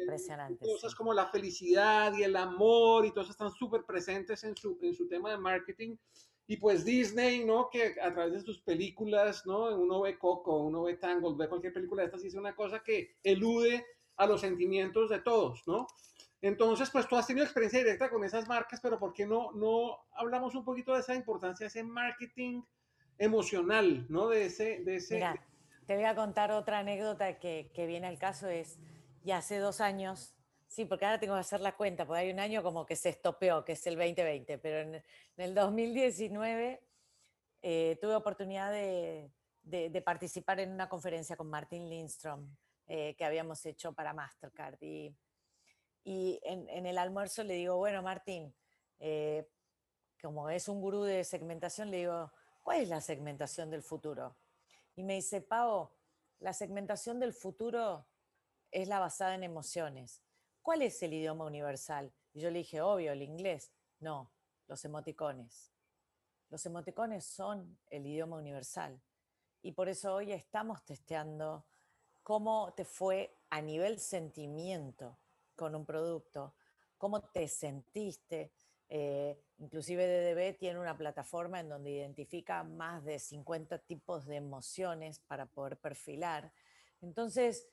cosas 0.60 0.94
como 0.94 1.14
la 1.14 1.28
felicidad 1.28 2.14
y 2.16 2.24
el 2.24 2.36
amor 2.36 3.06
y 3.06 3.12
todas 3.12 3.30
están 3.32 3.52
súper 3.52 3.86
presentes 3.86 4.44
en 4.44 4.56
su, 4.56 4.78
en 4.84 4.94
su 4.94 5.08
tema 5.08 5.32
de 5.32 5.38
marketing. 5.38 5.96
Y 6.46 6.58
pues 6.58 6.86
Disney, 6.86 7.44
¿no? 7.44 7.70
Que 7.72 7.96
a 8.00 8.14
través 8.14 8.34
de 8.34 8.42
sus 8.42 8.62
películas, 8.62 9.46
¿no? 9.46 9.76
Uno 9.76 10.02
ve 10.02 10.20
Coco, 10.20 10.60
uno 10.60 10.84
ve 10.84 10.98
Tangled, 10.98 11.38
ve 11.38 11.50
cualquier 11.50 11.74
película 11.74 12.04
de 12.04 12.08
estas 12.08 12.24
y 12.24 12.28
es 12.28 12.36
una 12.36 12.56
cosa 12.56 12.84
que 12.84 13.16
elude 13.24 13.84
a 14.18 14.28
los 14.28 14.42
sentimientos 14.42 15.10
de 15.10 15.20
todos, 15.20 15.64
¿no? 15.66 15.88
Entonces, 16.42 16.90
pues 16.90 17.08
tú 17.08 17.16
has 17.16 17.28
tenido 17.28 17.46
experiencia 17.46 17.80
directa 17.80 18.10
con 18.10 18.24
esas 18.24 18.48
marcas, 18.48 18.80
pero 18.82 18.98
¿por 18.98 19.14
qué 19.14 19.26
no, 19.26 19.52
no 19.52 20.00
hablamos 20.14 20.56
un 20.56 20.64
poquito 20.64 20.94
de 20.94 21.02
esa 21.02 21.14
importancia, 21.14 21.66
de 21.66 21.68
ese 21.68 21.84
marketing 21.84 22.64
emocional, 23.18 24.06
¿no? 24.10 24.28
De 24.28 24.46
ese... 24.46 24.80
De 24.84 24.96
ese 24.96 25.16
Mira, 25.16 25.36
te 25.86 25.96
voy 25.96 26.06
a 26.06 26.16
contar 26.16 26.52
otra 26.52 26.80
anécdota 26.80 27.38
que, 27.38 27.72
que 27.74 27.86
viene 27.86 28.08
al 28.08 28.18
caso, 28.18 28.48
es, 28.48 28.80
ya 29.24 29.38
hace 29.38 29.58
dos 29.58 29.82
años 29.82 30.36
Sí, 30.72 30.86
porque 30.86 31.04
ahora 31.04 31.20
tengo 31.20 31.34
que 31.34 31.42
hacer 31.42 31.60
la 31.60 31.76
cuenta, 31.76 32.06
porque 32.06 32.22
hay 32.22 32.32
un 32.32 32.40
año 32.40 32.64
como 32.64 32.86
que 32.86 32.96
se 32.96 33.10
estopeó, 33.10 33.66
que 33.66 33.74
es 33.74 33.86
el 33.88 33.98
2020, 33.98 34.58
pero 34.60 34.80
en, 34.80 35.04
el 35.36 35.54
2019 35.54 36.82
eh, 37.62 37.98
tuve 38.00 38.16
oportunidad 38.16 38.72
de, 38.72 39.30
participar 40.06 40.62
en 40.62 40.72
una 40.72 40.88
conferencia 40.88 41.36
con 41.36 41.50
Martin 41.50 41.90
Lindstrom 41.90 42.56
eh, 42.88 43.16
que 43.18 43.26
habíamos 43.26 43.66
hecho 43.66 43.92
para 43.92 44.14
Mastercard. 44.14 44.82
Y, 44.82 45.14
y 46.04 46.40
en, 46.44 46.86
el 46.86 46.98
almuerzo 46.98 47.44
le 47.44 47.56
digo, 47.56 47.78
bueno, 47.78 48.02
Martín, 48.02 48.54
eh, 49.00 49.48
como 50.22 50.50
es 50.50 50.68
un 50.68 50.82
gurú 50.82 51.04
de 51.04 51.24
segmentación, 51.24 51.92
le 51.92 51.98
digo, 51.98 52.32
¿cuál 52.64 52.82
es 52.82 52.90
la 52.90 53.02
segmentación 53.02 53.70
del 53.70 53.84
futuro? 53.84 54.36
Y 54.96 55.04
me 55.04 55.16
dice, 55.16 55.42
Pau, 55.42 55.92
la 56.40 56.54
segmentación 56.54 57.20
del 57.20 57.34
futuro 57.34 58.06
es 58.72 58.88
la 58.88 59.00
basada 59.00 59.36
en 59.36 59.44
emociones. 59.44 60.24
¿cuál 60.62 60.82
es 60.82 61.02
el 61.04 61.14
idioma 61.14 61.46
universal? 61.46 62.14
Y 62.34 62.42
yo 62.42 62.50
le 62.50 62.60
dije, 62.60 62.82
obvio, 62.82 63.12
el 63.12 63.22
inglés. 63.22 63.72
No, 64.00 64.32
los 64.68 64.84
emoticones. 64.86 65.72
Los 66.50 66.66
emoticones 66.66 67.26
son 67.26 67.78
el 67.90 68.06
idioma 68.06 68.38
universal. 68.38 69.02
Y 69.62 69.74
por 69.74 69.90
eso 69.90 70.14
hoy 70.16 70.32
estamos 70.32 70.84
testeando 70.86 71.66
cómo 72.24 72.74
te 72.74 72.86
fue 72.86 73.38
a 73.50 73.62
nivel 73.62 74.00
sentimiento 74.00 75.18
con 75.62 75.76
un 75.76 75.86
producto, 75.86 76.56
cómo 76.98 77.22
te 77.22 77.48
sentiste. 77.48 78.52
Eh, 78.90 79.38
inclusive 79.60 80.08
DDB 80.08 80.58
tiene 80.58 80.80
una 80.80 80.98
plataforma 80.98 81.60
en 81.60 81.70
donde 81.70 81.92
identifica 81.92 82.64
más 82.64 83.06
de 83.06 83.20
50 83.20 83.78
tipos 83.78 84.26
de 84.26 84.38
emociones 84.38 85.20
para 85.20 85.46
poder 85.46 85.78
perfilar 85.78 86.52
Entonces, 87.00 87.70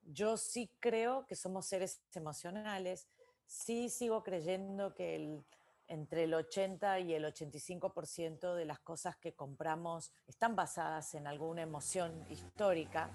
yo 0.00 0.38
sí 0.38 0.70
creo 0.80 1.26
que 1.26 1.36
somos 1.36 1.66
seres 1.66 2.00
emocionales, 2.14 3.08
sí 3.44 3.90
sigo 3.90 4.22
creyendo 4.22 4.94
que 4.94 5.42
entre 5.86 6.24
el 6.24 6.32
80 6.32 7.00
y 7.00 7.12
el 7.12 7.26
85% 7.26 8.54
de 8.54 8.64
las 8.64 8.80
cosas 8.80 9.18
que 9.18 9.34
compramos 9.34 10.12
están 10.26 10.56
basadas 10.56 11.14
en 11.14 11.26
alguna 11.26 11.60
emoción 11.60 12.24
histórica. 12.30 13.10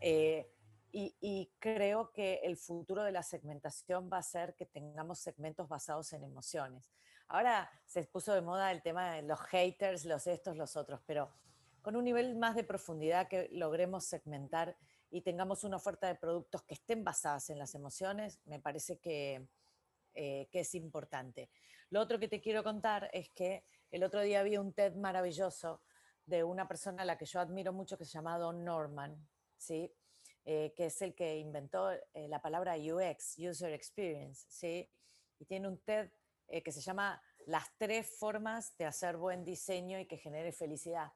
Eh, 0.00 0.55
y, 0.98 1.52
creo 1.58 2.10
que 2.10 2.40
el 2.42 2.56
futuro 2.56 3.02
de 3.02 3.12
la 3.12 3.22
segmentación 3.22 4.08
va 4.10 4.18
a 4.18 4.22
ser 4.22 4.54
que 4.54 4.64
tengamos 4.64 5.18
segmentos 5.18 5.68
basados 5.68 6.12
en 6.14 6.24
emociones. 6.24 6.90
Ahora 7.28 7.70
se 7.84 8.04
puso 8.04 8.32
de 8.32 8.40
moda 8.40 8.72
el 8.72 8.80
tema 8.80 9.12
de 9.12 9.22
los 9.22 9.38
haters, 9.40 10.06
los 10.06 10.26
estos, 10.26 10.56
los 10.56 10.74
otros, 10.74 11.02
pero 11.04 11.30
con 11.82 11.96
un 11.96 12.04
nivel 12.04 12.36
más 12.36 12.54
de 12.54 12.64
profundidad 12.64 13.28
que 13.28 13.50
logremos 13.52 14.06
segmentar 14.06 14.74
y 15.10 15.20
tengamos 15.20 15.64
una 15.64 15.76
oferta 15.76 16.06
de 16.06 16.14
productos 16.14 16.62
que 16.62 16.74
estén 16.74 17.04
basadas 17.04 17.50
en 17.50 17.58
las 17.58 17.74
emociones, 17.74 18.40
me 18.46 18.58
parece 18.58 18.98
que, 18.98 19.46
eh, 20.14 20.48
que 20.50 20.60
es 20.60 20.74
importante. 20.74 21.50
Lo 21.90 22.00
otro 22.00 22.18
que 22.18 22.28
te 22.28 22.40
quiero 22.40 22.64
contar 22.64 23.10
es 23.12 23.28
que 23.30 23.66
el 23.90 24.02
otro 24.02 24.22
día 24.22 24.42
vi 24.42 24.56
un 24.56 24.72
TED 24.72 24.94
maravilloso 24.94 25.82
de 26.24 26.42
una 26.42 26.66
persona 26.66 27.02
a 27.02 27.06
la 27.06 27.18
que 27.18 27.26
yo 27.26 27.38
admiro 27.38 27.74
mucho 27.74 27.98
que 27.98 28.06
se 28.06 28.12
llama 28.12 28.38
Don 28.38 28.64
Norman, 28.64 29.28
¿sí? 29.58 29.92
Eh, 30.48 30.72
que 30.76 30.86
es 30.86 31.02
el 31.02 31.12
que 31.12 31.38
inventó 31.38 31.90
eh, 31.90 32.28
la 32.28 32.40
palabra 32.40 32.76
UX, 32.76 33.36
User 33.36 33.72
Experience, 33.72 34.46
¿sí? 34.48 34.88
Y 35.40 35.44
tiene 35.44 35.66
un 35.66 35.78
TED 35.78 36.08
eh, 36.46 36.62
que 36.62 36.70
se 36.70 36.80
llama 36.80 37.20
Las 37.46 37.76
tres 37.76 38.16
formas 38.16 38.78
de 38.78 38.84
hacer 38.84 39.16
buen 39.16 39.44
diseño 39.44 39.98
y 39.98 40.06
que 40.06 40.16
genere 40.16 40.52
felicidad. 40.52 41.12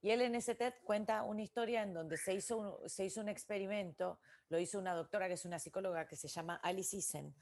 Y 0.00 0.10
él 0.10 0.20
en 0.20 0.36
ese 0.36 0.54
TED 0.54 0.74
cuenta 0.84 1.24
una 1.24 1.42
historia 1.42 1.82
en 1.82 1.92
donde 1.92 2.16
se 2.16 2.34
hizo 2.34 2.56
un, 2.56 2.88
se 2.88 3.04
hizo 3.04 3.20
un 3.20 3.28
experimento, 3.28 4.20
lo 4.48 4.60
hizo 4.60 4.78
una 4.78 4.94
doctora 4.94 5.26
que 5.26 5.34
es 5.34 5.44
una 5.44 5.58
psicóloga 5.58 6.06
que 6.06 6.14
se 6.14 6.28
llama 6.28 6.60
Alice 6.62 6.94
Eason, 6.94 7.34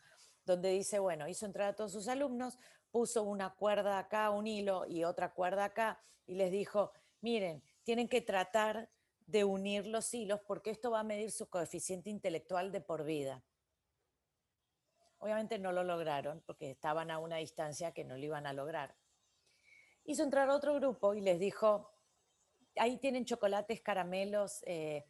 donde 0.46 0.70
dice, 0.70 0.98
bueno, 1.00 1.28
hizo 1.28 1.44
entrar 1.44 1.68
a 1.68 1.76
todos 1.76 1.92
sus 1.92 2.08
alumnos, 2.08 2.58
puso 2.90 3.24
una 3.24 3.54
cuerda 3.54 3.98
acá, 3.98 4.30
un 4.30 4.46
hilo 4.46 4.86
y 4.86 5.04
otra 5.04 5.34
cuerda 5.34 5.64
acá, 5.64 6.00
y 6.26 6.36
les 6.36 6.50
dijo, 6.50 6.92
miren, 7.20 7.62
tienen 7.82 8.08
que 8.08 8.22
tratar 8.22 8.88
de 9.26 9.44
unir 9.44 9.86
los 9.86 10.12
hilos 10.14 10.40
porque 10.46 10.70
esto 10.70 10.90
va 10.90 11.00
a 11.00 11.04
medir 11.04 11.30
su 11.30 11.48
coeficiente 11.48 12.10
intelectual 12.10 12.72
de 12.72 12.80
por 12.80 13.04
vida. 13.04 13.42
Obviamente 15.18 15.58
no 15.58 15.72
lo 15.72 15.82
lograron 15.82 16.42
porque 16.46 16.70
estaban 16.70 17.10
a 17.10 17.18
una 17.18 17.36
distancia 17.36 17.92
que 17.92 18.04
no 18.04 18.16
lo 18.16 18.24
iban 18.24 18.46
a 18.46 18.52
lograr. 18.52 18.96
Hizo 20.04 20.22
entrar 20.22 20.48
otro 20.50 20.74
grupo 20.74 21.14
y 21.14 21.20
les 21.20 21.40
dijo, 21.40 21.90
ahí 22.76 22.98
tienen 22.98 23.24
chocolates, 23.24 23.80
caramelos, 23.80 24.62
eh, 24.66 25.04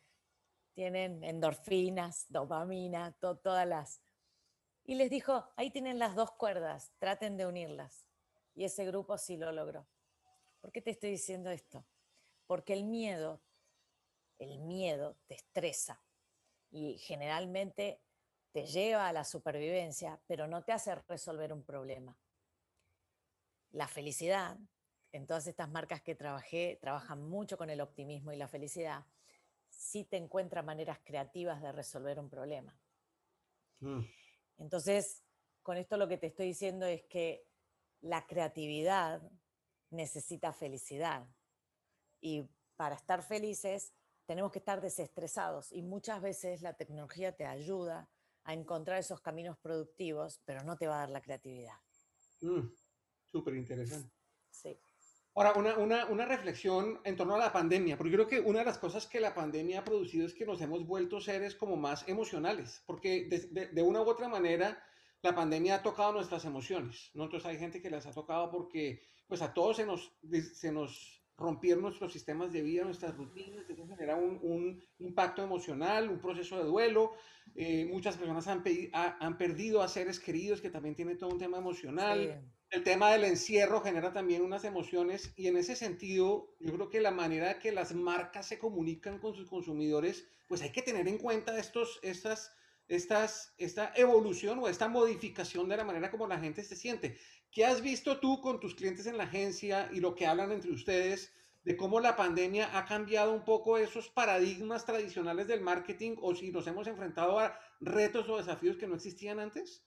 tienen 0.73 1.23
endorfinas, 1.23 2.27
dopamina, 2.29 3.13
todas 3.21 3.67
las... 3.67 4.03
Y 4.85 4.95
les 4.95 5.11
dijo, 5.11 5.53
ahí 5.57 5.71
tienen 5.71 5.99
las 5.99 6.15
dos 6.15 6.31
cuerdas, 6.33 6.93
traten 6.99 7.37
de 7.37 7.47
unirlas. 7.47 8.07
Y 8.55 8.65
ese 8.65 8.87
grupo 8.87 9.19
sí 9.19 9.37
lo 9.37 9.53
logró. 9.53 9.87
¿Por 10.61 10.73
qué 10.73 10.81
te 10.81 10.91
estoy 10.91 11.11
diciendo 11.11 11.51
esto? 11.51 11.85
Porque 12.47 12.73
el 12.73 12.85
miedo 12.85 13.43
el 14.39 14.59
miedo 14.61 15.17
te 15.27 15.35
estresa 15.35 16.03
y 16.71 16.99
generalmente 16.99 18.01
te 18.53 18.67
lleva 18.67 19.09
a 19.09 19.13
la 19.13 19.25
supervivencia, 19.25 20.21
pero 20.27 20.47
no 20.47 20.65
te 20.65 20.73
hace 20.73 20.95
resolver 20.95 21.53
un 21.53 21.63
problema. 21.63 22.17
La 23.73 23.89
felicidad, 23.89 24.59
en 25.13 25.27
todas 25.27 25.47
estas 25.47 25.69
marcas 25.69 26.01
que 26.01 26.15
trabajé, 26.15 26.79
trabajan 26.81 27.23
mucho 27.23 27.59
con 27.59 27.71
el 27.71 27.81
optimismo 27.81 28.33
y 28.33 28.37
la 28.37 28.49
felicidad, 28.49 29.05
sí 29.69 30.05
te 30.05 30.17
encuentra 30.17 30.63
maneras 30.63 30.99
creativas 31.05 31.61
de 31.61 31.73
resolver 31.73 32.19
un 32.19 32.31
problema. 32.31 32.79
Mm. 33.81 34.05
Entonces, 34.59 35.23
con 35.63 35.77
esto 35.77 35.97
lo 35.97 36.09
que 36.09 36.17
te 36.17 36.29
estoy 36.29 36.47
diciendo 36.47 36.87
es 36.87 37.03
que 37.05 37.47
la 38.01 38.27
creatividad 38.27 39.21
necesita 39.91 40.53
felicidad. 40.53 41.27
Y 42.21 42.49
para 42.77 42.95
estar 42.95 43.23
felices 43.23 43.93
tenemos 44.27 44.53
que 44.53 44.59
estar 44.59 44.81
desestresados 44.81 45.73
y 45.73 45.83
muchas 45.83 46.21
veces 46.21 46.63
la 46.63 46.75
tecnología 46.75 47.33
te 47.33 47.47
ayuda 47.47 48.09
a 48.45 48.55
encontrar 48.55 48.99
esos 48.99 49.21
caminos 49.21 49.57
productivos, 49.59 50.41
pero 50.45 50.63
no 50.63 50.77
te 50.77 50.87
va 50.87 50.97
a 50.97 51.01
dar 51.01 51.11
la 51.11 51.23
creatividad. 51.23 51.75
Mm, 52.41 52.69
Súper 53.25 53.55
interesante. 53.57 54.13
Sí. 54.51 54.79
Ahora, 55.35 55.53
una, 55.53 55.77
una, 55.77 56.07
una, 56.07 56.25
reflexión 56.25 56.99
en 57.05 57.17
torno 57.17 57.35
a 57.35 57.39
la 57.39 57.53
pandemia, 57.53 57.99
porque 57.99 58.13
yo 58.13 58.17
creo 58.17 58.29
que 58.29 58.49
una 58.49 58.61
de 58.61 58.65
las 58.65 58.79
cosas 58.79 59.07
que 59.07 59.21
la 59.21 59.35
pandemia 59.35 59.81
ha 59.81 59.85
producido 59.85 60.27
es 60.27 60.33
que 60.33 60.47
nos 60.47 60.61
hemos 60.63 60.87
vuelto 60.87 61.21
seres 61.21 61.55
como 61.55 61.77
más 61.77 62.09
emocionales, 62.09 62.83
porque 62.87 63.27
de, 63.27 63.67
de, 63.67 63.83
una 63.83 64.01
u 64.01 64.09
otra 64.09 64.29
manera 64.29 64.83
la 65.21 65.35
pandemia 65.35 65.75
ha 65.75 65.83
tocado 65.83 66.13
nuestras 66.13 66.47
emociones, 66.47 67.11
¿no? 67.13 67.25
Entonces 67.25 67.47
hay 67.47 67.59
gente 67.59 67.83
que 67.83 67.91
las 67.91 68.07
ha 68.07 68.13
tocado 68.13 68.51
porque 68.51 69.03
pues 69.27 69.43
a 69.43 69.53
todos 69.53 69.77
se 69.77 69.85
nos, 69.85 70.11
se 70.55 70.73
nos 70.73 71.23
romper 71.39 71.77
nuestros 71.79 72.13
sistemas 72.13 72.53
de 72.53 72.63
vida, 72.63 72.85
nuestras 72.85 73.17
rutinas, 73.17 73.69
eso 73.69 73.87
genera 73.87 74.17
un, 74.17 74.39
un 74.43 74.83
impacto 74.99 75.43
emocional, 75.43 76.09
un 76.09 76.19
proceso 76.19 76.57
de 76.59 76.65
duelo. 76.65 77.13
Eh, 77.55 77.87
muchas 77.87 78.17
personas 78.17 78.47
han, 78.49 78.65
han, 78.93 79.39
perdido 79.39 79.83
a 79.83 79.89
seres 79.89 80.19
queridos, 80.19 80.61
que 80.61 80.71
también 80.71 80.95
tiene 80.95 81.17
todo 81.17 81.31
un 81.31 81.39
tema 81.39 81.59
emocional. 81.59 82.43
El 82.71 82.83
tema 82.83 83.13
del 83.13 83.25
encierro 83.25 83.81
genera 83.81 84.13
también 84.13 84.43
unas 84.43 84.65
emociones 84.65 85.33
y 85.37 85.47
en 85.47 85.57
ese 85.57 85.77
sentido, 85.77 86.55
yo 86.59 86.73
creo 86.73 86.89
que 86.89 87.01
la 87.01 87.13
manera 87.13 87.61
que 87.61 87.71
las 87.71 87.95
marcas 87.95 88.47
se 88.47 88.59
comunican 88.59 89.19
con 89.21 89.35
sus 89.35 89.49
consumidores, 89.49 90.27
pues 90.49 90.63
hay 90.63 90.73
que 90.73 90.83
tener 90.83 91.07
en 91.07 91.19
cuenta 91.19 91.57
estos, 91.59 92.01
estas, 92.03 92.56
esta 92.89 93.93
evolución 93.95 94.59
o 94.59 94.69
esta 94.69 94.89
modificación 94.89 95.69
de 95.69 95.77
la 95.77 95.85
manera 95.85 96.11
como 96.11 96.27
la 96.27 96.39
gente 96.39 96.63
se 96.63 96.77
siente. 96.77 97.19
¿Qué 97.51 97.65
has 97.65 97.81
visto 97.81 98.19
tú 98.21 98.41
con 98.41 98.61
tus 98.61 98.75
clientes 98.75 99.07
en 99.07 99.17
la 99.17 99.25
agencia 99.25 99.89
y 99.93 100.01
lo 100.01 100.15
que 100.15 100.27
hablan 100.27 100.53
entre 100.53 100.73
ustedes 100.73 101.33
de 101.65 101.77
cómo 101.77 101.99
la 101.99 102.15
pandemia 102.15 102.79
ha 102.79 102.85
cambiado 102.85 103.33
un 103.33 103.45
poco 103.45 103.77
esos 103.77 104.09
paradigmas 104.09 104.87
tradicionales 104.87 105.49
del 105.49 105.63
marketing 105.63 106.17
o 106.21 106.35
si 106.35 106.53
nos 106.53 106.67
hemos 106.69 106.87
enfrentado 106.87 107.41
a 107.41 107.59
retos 107.81 108.29
o 108.29 108.37
desafíos 108.37 108.77
que 108.77 108.87
no 108.87 108.95
existían 108.95 109.41
antes? 109.41 109.85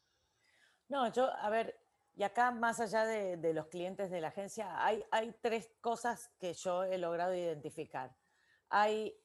No, 0.90 1.10
yo, 1.14 1.32
a 1.32 1.50
ver, 1.50 1.80
y 2.16 2.24
acá 2.24 2.52
más 2.52 2.82
allá 2.82 3.06
de, 3.06 3.54
los 3.54 3.68
clientes 3.68 4.12
de 4.12 4.20
la 4.20 4.28
agencia, 4.28 4.84
hay, 4.86 5.06
hay 5.10 5.34
tres 5.42 5.72
cosas 5.80 6.30
que 6.38 6.54
yo 6.54 6.84
he 6.84 6.98
logrado 6.98 7.34
identificar. 7.34 8.14
Hay 8.68 9.16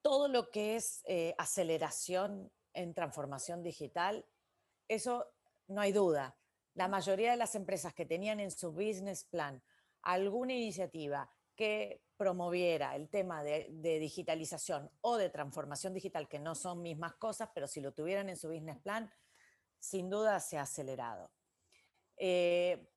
todo 0.00 0.28
lo 0.28 0.50
que 0.50 0.76
es 0.76 1.02
eh, 1.06 1.34
aceleración 1.36 2.50
en 2.76 2.94
transformación 2.94 3.62
digital, 3.62 4.24
eso 4.88 5.26
no 5.66 5.80
hay 5.80 5.92
duda 5.92 6.36
la 6.76 6.88
mayoría 6.88 7.30
de 7.30 7.38
las 7.38 7.54
empresas 7.54 7.94
que 7.94 8.04
tenían 8.04 8.38
en 8.38 8.50
su 8.50 8.70
business 8.70 9.24
plan 9.24 9.62
alguna 10.02 10.52
iniciativa 10.52 11.28
que 11.56 12.04
promoviera 12.18 12.94
el 12.94 13.08
tema 13.08 13.42
de, 13.42 13.68
digitalización 13.80 14.90
o 15.00 15.16
de 15.16 15.30
transformación 15.30 15.94
digital, 15.94 16.28
que 16.28 16.38
no 16.38 16.54
son 16.54 16.82
mismas 16.82 17.14
cosas, 17.14 17.48
pero 17.54 17.66
si 17.66 17.80
lo 17.80 17.92
tuvieran 17.92 18.28
en 18.28 18.36
su 18.36 18.48
business 18.48 18.78
plan, 18.78 19.10
sin 19.78 20.10
duda 20.10 20.38
se 20.38 20.58
ha 20.58 20.62
acelerado. 20.62 21.32
Eh, 22.18 22.90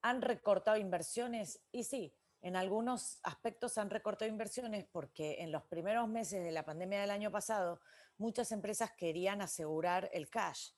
¿Han 0.00 0.22
recortado 0.22 0.78
inversiones? 0.78 1.62
Y 1.72 1.84
sí, 1.84 2.16
en 2.40 2.56
algunos 2.56 3.20
aspectos 3.22 3.76
han 3.76 3.90
recortado 3.90 4.30
inversiones 4.30 4.86
porque 4.90 5.42
en 5.42 5.52
los 5.52 5.64
primeros 5.64 6.08
meses 6.08 6.42
de 6.42 6.52
la 6.52 6.64
pandemia 6.64 7.02
del 7.02 7.10
año 7.10 7.30
pasado, 7.30 7.80
muchas 8.20 8.52
empresas 8.52 8.92
querían 8.92 9.42
asegurar 9.42 10.08
el 10.12 10.30
cash 10.30 10.70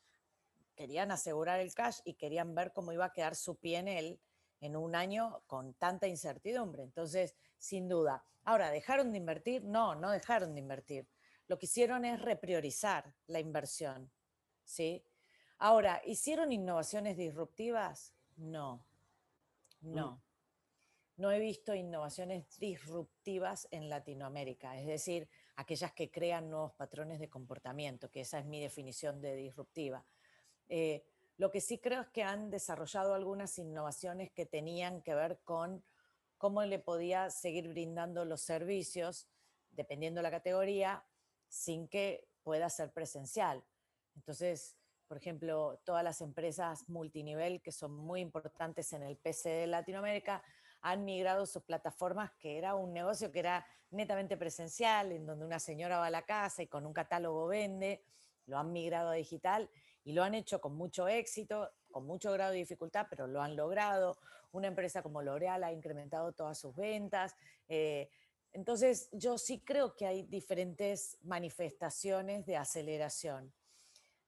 querían 0.74 1.11
asegurar 1.11 1.61
el 1.61 1.74
cash 1.74 2.00
y 2.05 2.14
querían 2.14 2.55
ver 2.55 2.72
cómo 2.72 2.92
iba 2.92 3.05
a 3.05 3.12
quedar 3.12 3.37
su 3.37 3.57
pie 3.57 3.78
en 3.78 3.88
él 3.88 4.20
en 4.61 4.76
un 4.76 4.94
año 4.94 5.42
con 5.46 5.74
tanta 5.74 6.07
incertidumbre. 6.07 6.83
Entonces, 6.83 7.35
sin 7.59 7.88
duda. 7.88 8.24
Ahora, 8.44 8.70
¿dejaron 8.70 9.12
de 9.12 9.18
invertir? 9.18 9.64
No, 9.64 9.94
no 9.94 10.11
dejaron 10.11 10.55
de 10.55 10.61
invertir. 10.61 11.09
Lo 11.48 11.59
que 11.59 11.66
hicieron 11.66 12.05
es 12.05 12.20
repriorizar 12.20 13.14
la 13.26 13.40
inversión. 13.40 14.11
¿sí? 14.64 15.05
Ahora, 15.59 16.00
¿hicieron 16.05 16.52
innovaciones 16.52 17.16
disruptivas? 17.16 18.14
No, 18.37 18.85
no. 19.81 20.12
Mm. 20.12 20.22
No 21.18 21.31
he 21.31 21.38
visto 21.38 21.74
innovaciones 21.74 22.59
disruptivas 22.59 23.68
en 23.70 23.88
Latinoamérica, 23.90 24.81
es 24.81 24.87
decir, 24.87 25.28
aquellas 25.56 25.92
que 25.92 26.10
crean 26.10 26.50
nuevos 26.50 26.72
patrones 26.72 27.20
de 27.20 27.28
comportamiento, 27.28 28.10
que 28.10 28.22
esa 28.22 28.38
es 28.38 28.46
mi 28.46 28.60
definición 28.60 29.20
de 29.20 29.36
disruptiva. 29.36 30.04
Eh, 30.68 31.04
lo 31.36 31.50
que 31.50 31.60
sí 31.60 31.78
creo 31.78 32.02
es 32.02 32.08
que 32.08 32.22
han 32.22 32.50
desarrollado 32.50 33.14
algunas 33.14 33.58
innovaciones 33.58 34.30
que 34.30 34.46
tenían 34.46 35.02
que 35.02 35.14
ver 35.14 35.40
con 35.44 35.84
cómo 36.38 36.64
le 36.64 36.78
podía 36.78 37.30
seguir 37.30 37.68
brindando 37.68 38.24
los 38.24 38.42
servicios, 38.42 39.28
dependiendo 39.70 40.18
de 40.18 40.22
la 40.22 40.30
categoría, 40.30 41.04
sin 41.48 41.88
que 41.88 42.28
pueda 42.42 42.68
ser 42.68 42.92
presencial. 42.92 43.62
Entonces, 44.16 44.76
por 45.08 45.18
ejemplo, 45.18 45.80
todas 45.84 46.02
las 46.02 46.20
empresas 46.20 46.88
multinivel 46.88 47.60
que 47.60 47.72
son 47.72 47.94
muy 47.94 48.20
importantes 48.20 48.92
en 48.92 49.02
el 49.02 49.16
PC 49.16 49.50
de 49.50 49.66
Latinoamérica 49.66 50.42
han 50.83 51.05
migrado 51.05 51.47
sus 51.47 51.62
plataformas, 51.62 52.33
que 52.33 52.59
era 52.59 52.75
un 52.75 52.92
negocio 52.92 53.31
que 53.31 53.38
era 53.38 53.64
netamente 53.90 54.37
presencial, 54.37 55.12
en 55.12 55.25
donde 55.25 55.47
una 55.47 55.61
señora 55.61 55.99
va 55.99 56.07
a 56.07 56.11
la 56.11 56.23
casa 56.23 56.62
y 56.62 56.66
con 56.66 56.85
un 56.87 56.92
catálogo 56.92 57.47
vende, 57.47 58.03
lo 58.47 58.59
han 58.59 58.73
migrado 58.73 59.11
a 59.11 59.14
digital 59.14 59.71
y 60.05 60.12
lo 60.12 60.25
han 60.25 60.35
hecho 60.35 60.61
con 60.61 60.75
mucho 60.75 61.07
éxito, 61.07 61.71
con 61.90 62.05
mucho 62.05 62.33
grado 62.33 62.53
de 62.53 62.59
dificultad, 62.59 63.07
pero 63.09 63.29
lo 63.29 63.40
han 63.40 63.55
logrado. 63.55 64.18
Una 64.51 64.66
empresa 64.66 65.03
como 65.03 65.23
L'Oreal 65.23 65.62
ha 65.62 65.73
incrementado 65.73 66.33
todas 66.33 66.59
sus 66.59 66.75
ventas. 66.75 67.37
Eh, 67.68 68.11
entonces, 68.53 69.09
yo 69.12 69.38
sí 69.38 69.61
creo 69.61 69.95
que 69.95 70.07
hay 70.07 70.25
diferentes 70.25 71.16
manifestaciones 71.23 72.45
de 72.45 72.57
aceleración. 72.57 73.53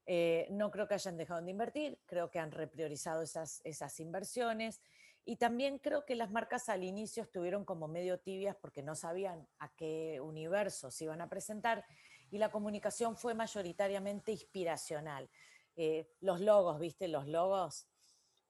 Eh, 0.07 0.47
no 0.51 0.71
creo 0.71 0.87
que 0.87 0.95
hayan 0.95 1.17
dejado 1.17 1.43
de 1.43 1.51
invertir, 1.51 1.99
creo 2.07 2.31
que 2.31 2.39
han 2.39 2.53
repriorizado 2.53 3.23
esas, 3.23 3.61
esas 3.65 3.99
inversiones 4.01 4.81
y 5.25 5.37
también 5.37 5.79
creo 5.79 6.05
que 6.05 6.15
las 6.15 6.31
marcas 6.31 6.69
al 6.69 6.85
inicio 6.85 7.23
estuvieron 7.23 7.65
como 7.65 7.89
medio 7.89 8.19
tibias 8.19 8.57
porque 8.57 8.83
no 8.83 8.95
sabían 8.95 9.49
a 9.59 9.75
qué 9.75 10.21
universo 10.21 10.91
se 10.91 11.05
iban 11.05 11.21
a 11.21 11.29
presentar 11.29 11.85
y 12.31 12.39
la 12.39 12.51
comunicación 12.51 13.17
fue 13.17 13.35
mayoritariamente 13.35 14.33
inspiracional. 14.33 15.31
Eh, 15.77 16.09
los 16.21 16.41
logos, 16.41 16.79
viste, 16.79 17.09
los 17.09 17.27
logos 17.27 17.89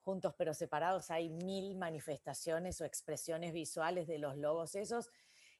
juntos 0.03 0.35
pero 0.37 0.53
separados, 0.53 1.11
hay 1.11 1.31
mil 1.31 1.77
manifestaciones 1.77 2.81
o 2.81 2.85
expresiones 2.85 3.53
visuales 3.53 4.07
de 4.07 4.19
los 4.19 4.37
logos 4.37 4.75
esos 4.75 5.11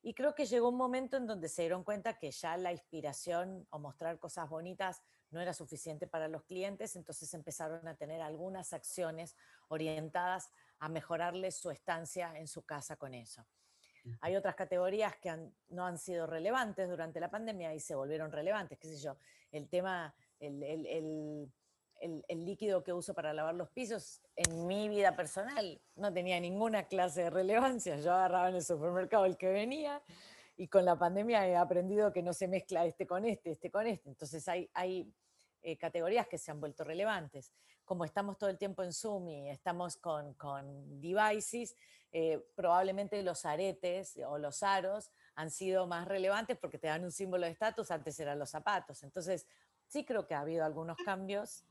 y 0.03 0.13
creo 0.13 0.35
que 0.35 0.45
llegó 0.45 0.69
un 0.69 0.77
momento 0.77 1.17
en 1.17 1.27
donde 1.27 1.49
se 1.49 1.63
dieron 1.63 1.83
cuenta 1.83 2.19
que 2.19 2.31
ya 2.31 2.59
la 2.59 2.73
inspiración 2.73 3.67
o 3.71 3.79
mostrar 3.79 4.19
cosas 4.19 4.51
bonitas 4.51 5.01
no 5.31 5.41
era 5.41 5.55
suficiente 5.55 6.07
para 6.07 6.29
los 6.29 6.45
clientes, 6.45 6.95
entonces 6.95 7.33
empezaron 7.33 7.89
a 7.89 7.97
tener 7.97 8.21
algunas 8.21 8.75
acciones 8.75 9.35
orientadas 9.69 10.51
a 10.85 10.89
mejorarles 10.91 11.57
su 11.57 11.71
estancia 11.71 12.37
en 12.37 12.47
su 12.47 12.63
casa 12.63 12.97
con 12.97 13.15
eso. 13.15 13.47
Hay 14.21 14.37
otras 14.37 14.55
categorías 14.55 15.17
que 15.17 15.35
no 15.71 15.87
han 15.87 15.97
sido 15.97 16.27
relevantes 16.27 16.87
durante 16.91 17.21
la 17.21 17.31
pandemia 17.31 17.73
y 17.73 17.81
se 17.81 17.95
volvieron 17.95 18.31
relevantes, 18.31 18.79
qué 18.79 18.89
sé 18.89 18.99
yo, 18.99 19.17
el 19.51 19.67
tema, 19.71 20.15
el, 20.41 20.63
el, 20.63 21.51
el, 22.29 22.45
líquido 22.45 22.85
que 22.85 22.93
uso 22.93 23.15
para 23.15 23.33
lavar 23.33 23.55
los 23.55 23.71
pisos 23.71 24.21
en 24.37 24.67
mi 24.67 24.91
vida 24.91 25.17
personal 25.17 25.81
no 25.97 26.13
tenía 26.13 26.39
ninguna 26.39 26.87
clase 26.87 27.23
de 27.23 27.31
relevancia. 27.31 27.97
Yo 27.97 28.13
agarraba 28.13 28.51
en 28.51 28.57
el 28.57 28.63
supermercado 28.63 29.25
el 29.25 29.39
que 29.39 29.49
venía 29.49 30.03
y 30.55 30.69
con 30.69 30.85
la 30.85 30.99
pandemia 30.99 31.49
he 31.49 31.57
aprendido 31.57 32.13
que 32.13 32.23
no 32.23 32.35
se 32.35 32.47
mezcla 32.47 32.85
este 32.85 33.07
con 33.07 33.25
este, 33.25 33.53
este 33.53 33.71
con 33.71 33.87
este. 33.87 34.11
Entonces 34.11 34.47
hay, 34.49 34.69
hay 34.75 35.11
eh, 35.63 35.79
categorías 35.79 36.29
que 36.29 36.37
se 36.37 36.51
han 36.51 36.61
vuelto 36.61 36.85
relevantes. 36.85 37.55
Como 37.85 38.05
estamos 38.05 38.39
todo 38.39 38.51
el 38.51 38.59
tiempo 38.59 38.83
en 38.83 38.93
Zoom 38.93 39.29
y 39.29 39.51
estamos 39.51 39.97
con, 39.97 40.35
con 40.35 41.01
devices, 41.01 41.77
eh, 42.13 42.45
probablemente 42.55 43.23
los 43.23 43.45
aretes 43.45 44.19
o 44.27 44.39
los 44.39 44.63
aros 44.63 45.11
han 45.35 45.51
sido 45.51 45.87
más 45.87 46.07
relevantes 46.07 46.57
porque 46.57 46.79
te 46.79 46.87
dan 46.87 47.05
un 47.05 47.13
símbolo 47.13 47.47
de 47.47 47.53
estatus, 47.53 47.91
antes 47.91 48.19
eran 48.21 48.39
los 48.39 48.51
zapatos. 48.51 49.03
Entonces, 49.03 49.47
sí 49.89 50.05
creo 50.05 50.27
que 50.27 50.35
ha 50.35 50.41
habido 50.41 50.65
algunos 50.65 50.97
cambios 51.05 51.65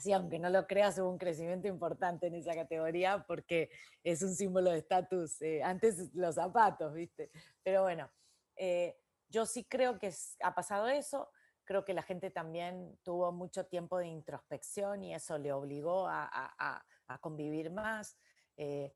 sí, 0.00 0.12
aunque 0.12 0.38
no 0.38 0.50
lo 0.50 0.66
creas, 0.66 0.98
hubo 0.98 1.10
un 1.10 1.18
crecimiento 1.18 1.68
importante 1.68 2.26
en 2.26 2.34
esa 2.34 2.54
categoría 2.54 3.24
porque 3.26 3.70
es 4.02 4.22
un 4.22 4.34
símbolo 4.34 4.70
de 4.70 4.78
estatus. 4.78 5.40
Eh, 5.42 5.62
antes 5.62 6.12
los 6.14 6.36
zapatos, 6.36 6.94
¿viste? 6.94 7.30
Pero 7.62 7.82
bueno, 7.82 8.10
eh, 8.56 8.98
yo 9.28 9.46
sí 9.46 9.64
creo 9.64 9.98
que 9.98 10.12
ha 10.42 10.54
pasado 10.54 10.88
eso. 10.88 11.30
Creo 11.70 11.84
que 11.84 11.94
la 11.94 12.02
gente 12.02 12.32
también 12.32 12.98
tuvo 13.04 13.30
mucho 13.30 13.64
tiempo 13.64 13.98
de 13.98 14.08
introspección 14.08 15.04
y 15.04 15.14
eso 15.14 15.38
le 15.38 15.52
obligó 15.52 16.08
a, 16.08 16.84
convivir 17.20 17.70
más. 17.70 18.18
Eh, 18.56 18.92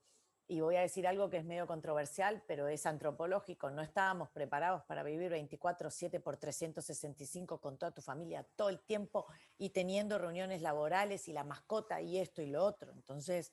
y 0.49 0.61
voy 0.61 0.75
a 0.75 0.81
decir 0.81 1.07
algo 1.07 1.31
que 1.31 1.37
es 1.37 1.45
medio 1.45 1.69
controversial, 1.69 2.43
pero 2.49 2.67
es 2.67 2.85
antropológico. 2.85 3.71
No 3.71 3.81
estábamos 3.81 4.29
preparados 4.31 4.83
para 4.87 5.05
vivir 5.05 5.31
24/7 5.31 6.19
por 6.19 6.37
365 6.37 7.61
con 7.61 7.79
toda 7.79 7.93
tu 7.93 8.03
familia 8.03 8.45
todo 8.57 8.71
el 8.71 8.81
tiempo 8.81 9.25
y 9.57 9.71
teniendo 9.71 10.19
reuniones 10.19 10.61
laborales 10.61 11.29
y 11.29 11.33
la 11.33 11.45
mascota 11.45 12.01
y 12.01 12.19
esto 12.19 12.43
y 12.43 12.47
lo 12.47 12.65
otro. 12.65 12.91
Entonces, 12.91 13.53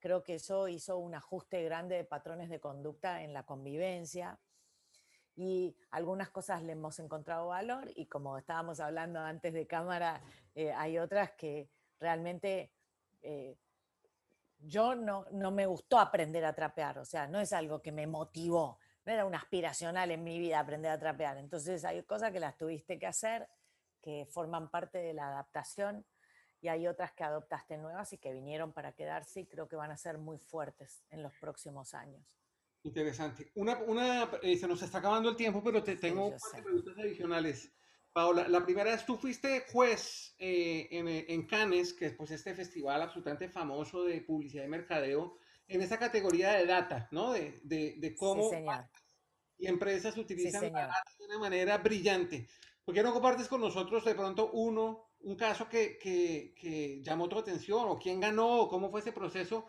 creo 0.00 0.24
que 0.24 0.34
eso 0.34 0.66
hizo 0.66 0.98
un 0.98 1.14
ajuste 1.14 1.62
grande 1.62 1.94
de 1.94 2.04
patrones 2.04 2.50
de 2.50 2.58
conducta 2.58 3.22
en 3.22 3.32
la 3.32 3.44
convivencia 3.44 4.40
y 5.36 5.76
algunas 5.90 6.30
cosas 6.30 6.62
le 6.62 6.72
hemos 6.72 6.98
encontrado 6.98 7.48
valor 7.48 7.90
y 7.94 8.06
como 8.06 8.38
estábamos 8.38 8.80
hablando 8.80 9.20
antes 9.20 9.52
de 9.52 9.66
cámara, 9.66 10.22
eh, 10.54 10.72
hay 10.72 10.98
otras 10.98 11.32
que 11.32 11.70
realmente... 12.00 12.72
Eh, 13.22 13.56
yo 14.58 14.94
no, 14.94 15.26
no 15.32 15.50
me 15.50 15.66
gustó 15.66 15.98
aprender 15.98 16.42
a 16.44 16.54
trapear, 16.54 16.98
o 16.98 17.04
sea, 17.04 17.26
no 17.26 17.38
es 17.38 17.52
algo 17.52 17.82
que 17.82 17.92
me 17.92 18.06
motivó, 18.06 18.78
no 19.04 19.12
era 19.12 19.26
un 19.26 19.34
aspiracional 19.34 20.10
en 20.10 20.24
mi 20.24 20.38
vida 20.38 20.58
aprender 20.58 20.90
a 20.90 20.98
trapear. 20.98 21.36
Entonces 21.36 21.84
hay 21.84 22.02
cosas 22.04 22.32
que 22.32 22.40
las 22.40 22.56
tuviste 22.56 22.98
que 22.98 23.06
hacer, 23.06 23.46
que 24.00 24.26
forman 24.26 24.70
parte 24.70 24.98
de 24.98 25.12
la 25.12 25.28
adaptación, 25.28 26.06
y 26.60 26.68
hay 26.68 26.86
otras 26.88 27.12
que 27.12 27.22
adoptaste 27.22 27.76
nuevas 27.76 28.12
y 28.12 28.18
que 28.18 28.32
vinieron 28.32 28.72
para 28.72 28.92
quedarse 28.92 29.40
y 29.40 29.46
creo 29.46 29.68
que 29.68 29.76
van 29.76 29.90
a 29.90 29.96
ser 29.96 30.18
muy 30.18 30.38
fuertes 30.38 31.04
en 31.10 31.22
los 31.22 31.32
próximos 31.34 31.94
años. 31.94 32.24
Interesante. 32.86 33.50
Una, 33.56 33.78
una 33.78 34.30
eh, 34.42 34.56
se 34.56 34.68
nos 34.68 34.80
está 34.80 34.98
acabando 34.98 35.28
el 35.28 35.34
tiempo, 35.34 35.60
pero 35.60 35.82
te 35.82 35.96
tengo 35.96 36.32
preguntas 36.62 36.96
adicionales. 36.96 37.72
Paola, 38.12 38.48
la 38.48 38.64
primera 38.64 38.94
es, 38.94 39.04
tú 39.04 39.16
fuiste 39.16 39.64
juez 39.72 40.36
eh, 40.38 40.86
en, 40.92 41.08
en, 41.08 41.46
Cannes, 41.48 41.92
que 41.92 42.06
es 42.06 42.14
pues, 42.14 42.30
este 42.30 42.54
festival 42.54 43.02
absolutamente 43.02 43.48
famoso 43.48 44.04
de 44.04 44.20
publicidad 44.20 44.64
y 44.64 44.68
mercadeo, 44.68 45.36
en 45.66 45.82
esa 45.82 45.98
categoría 45.98 46.52
de 46.52 46.64
data, 46.64 47.08
¿no? 47.10 47.32
De, 47.32 47.60
de, 47.64 47.96
de 47.98 48.14
cómo 48.14 48.48
y 49.58 49.66
empresas 49.66 50.16
utilizan 50.16 50.72
la 50.72 50.86
data 50.86 51.12
de 51.18 51.24
una 51.24 51.38
manera 51.38 51.78
brillante. 51.78 52.46
¿Por 52.84 52.94
qué 52.94 53.02
no 53.02 53.12
compartes 53.12 53.48
con 53.48 53.62
nosotros 53.62 54.04
de 54.04 54.14
pronto 54.14 54.52
uno, 54.52 55.10
un 55.22 55.34
caso 55.34 55.68
que, 55.68 55.98
que, 55.98 56.54
que 56.54 57.02
llamó 57.02 57.28
tu 57.28 57.36
atención, 57.36 57.86
o 57.88 57.98
quién 57.98 58.20
ganó, 58.20 58.60
o 58.60 58.68
cómo 58.68 58.90
fue 58.92 59.00
ese 59.00 59.10
proceso? 59.10 59.66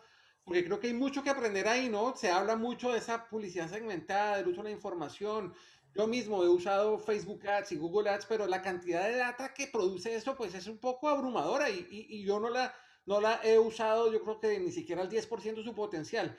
Porque 0.48 0.64
creo 0.64 0.80
que 0.80 0.86
hay 0.86 0.94
mucho 0.94 1.22
que 1.22 1.28
aprender 1.28 1.68
ahí, 1.68 1.90
¿no? 1.90 2.16
Se 2.16 2.30
habla 2.30 2.56
mucho 2.56 2.90
de 2.90 2.98
esa 2.98 3.28
publicidad 3.28 3.68
segmentada, 3.68 4.38
del 4.38 4.48
uso 4.48 4.62
de 4.62 4.70
la 4.70 4.74
información, 4.74 5.54
yo 5.94 6.06
mismo 6.06 6.42
he 6.42 6.48
usado 6.48 6.98
Facebook 6.98 7.46
Ads 7.46 7.72
y 7.72 7.76
Google 7.76 8.08
Ads, 8.08 8.26
pero 8.26 8.46
la 8.46 8.62
cantidad 8.62 9.04
de 9.04 9.16
data 9.16 9.52
que 9.52 9.66
produce 9.66 10.14
esto 10.14 10.36
pues 10.36 10.54
es 10.54 10.66
un 10.66 10.78
poco 10.78 11.08
abrumadora 11.08 11.68
y, 11.68 11.86
y, 11.90 12.24
yo 12.24 12.40
no 12.40 12.48
la, 12.48 12.74
no 13.04 13.20
la 13.20 13.40
he 13.42 13.58
usado, 13.58 14.10
yo 14.12 14.22
creo 14.22 14.40
que 14.40 14.58
ni 14.58 14.72
siquiera 14.72 15.02
al 15.02 15.10
10% 15.10 15.56
de 15.56 15.64
su 15.64 15.74
potencial. 15.74 16.38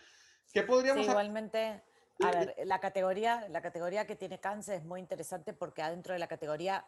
¿Qué 0.52 0.64
podríamos 0.64 1.06
sí, 1.06 1.12
Igualmente, 1.12 1.84
a 2.24 2.32
ver, 2.32 2.56
la 2.66 2.80
categoría, 2.80 3.48
la 3.50 3.62
categoría 3.62 4.08
que 4.08 4.16
tiene 4.16 4.40
cáncer 4.40 4.76
es 4.80 4.86
muy 4.86 5.00
interesante 5.00 5.54
porque 5.54 5.84
adentro 5.84 6.14
de 6.14 6.20
la 6.20 6.28
categoría 6.28 6.86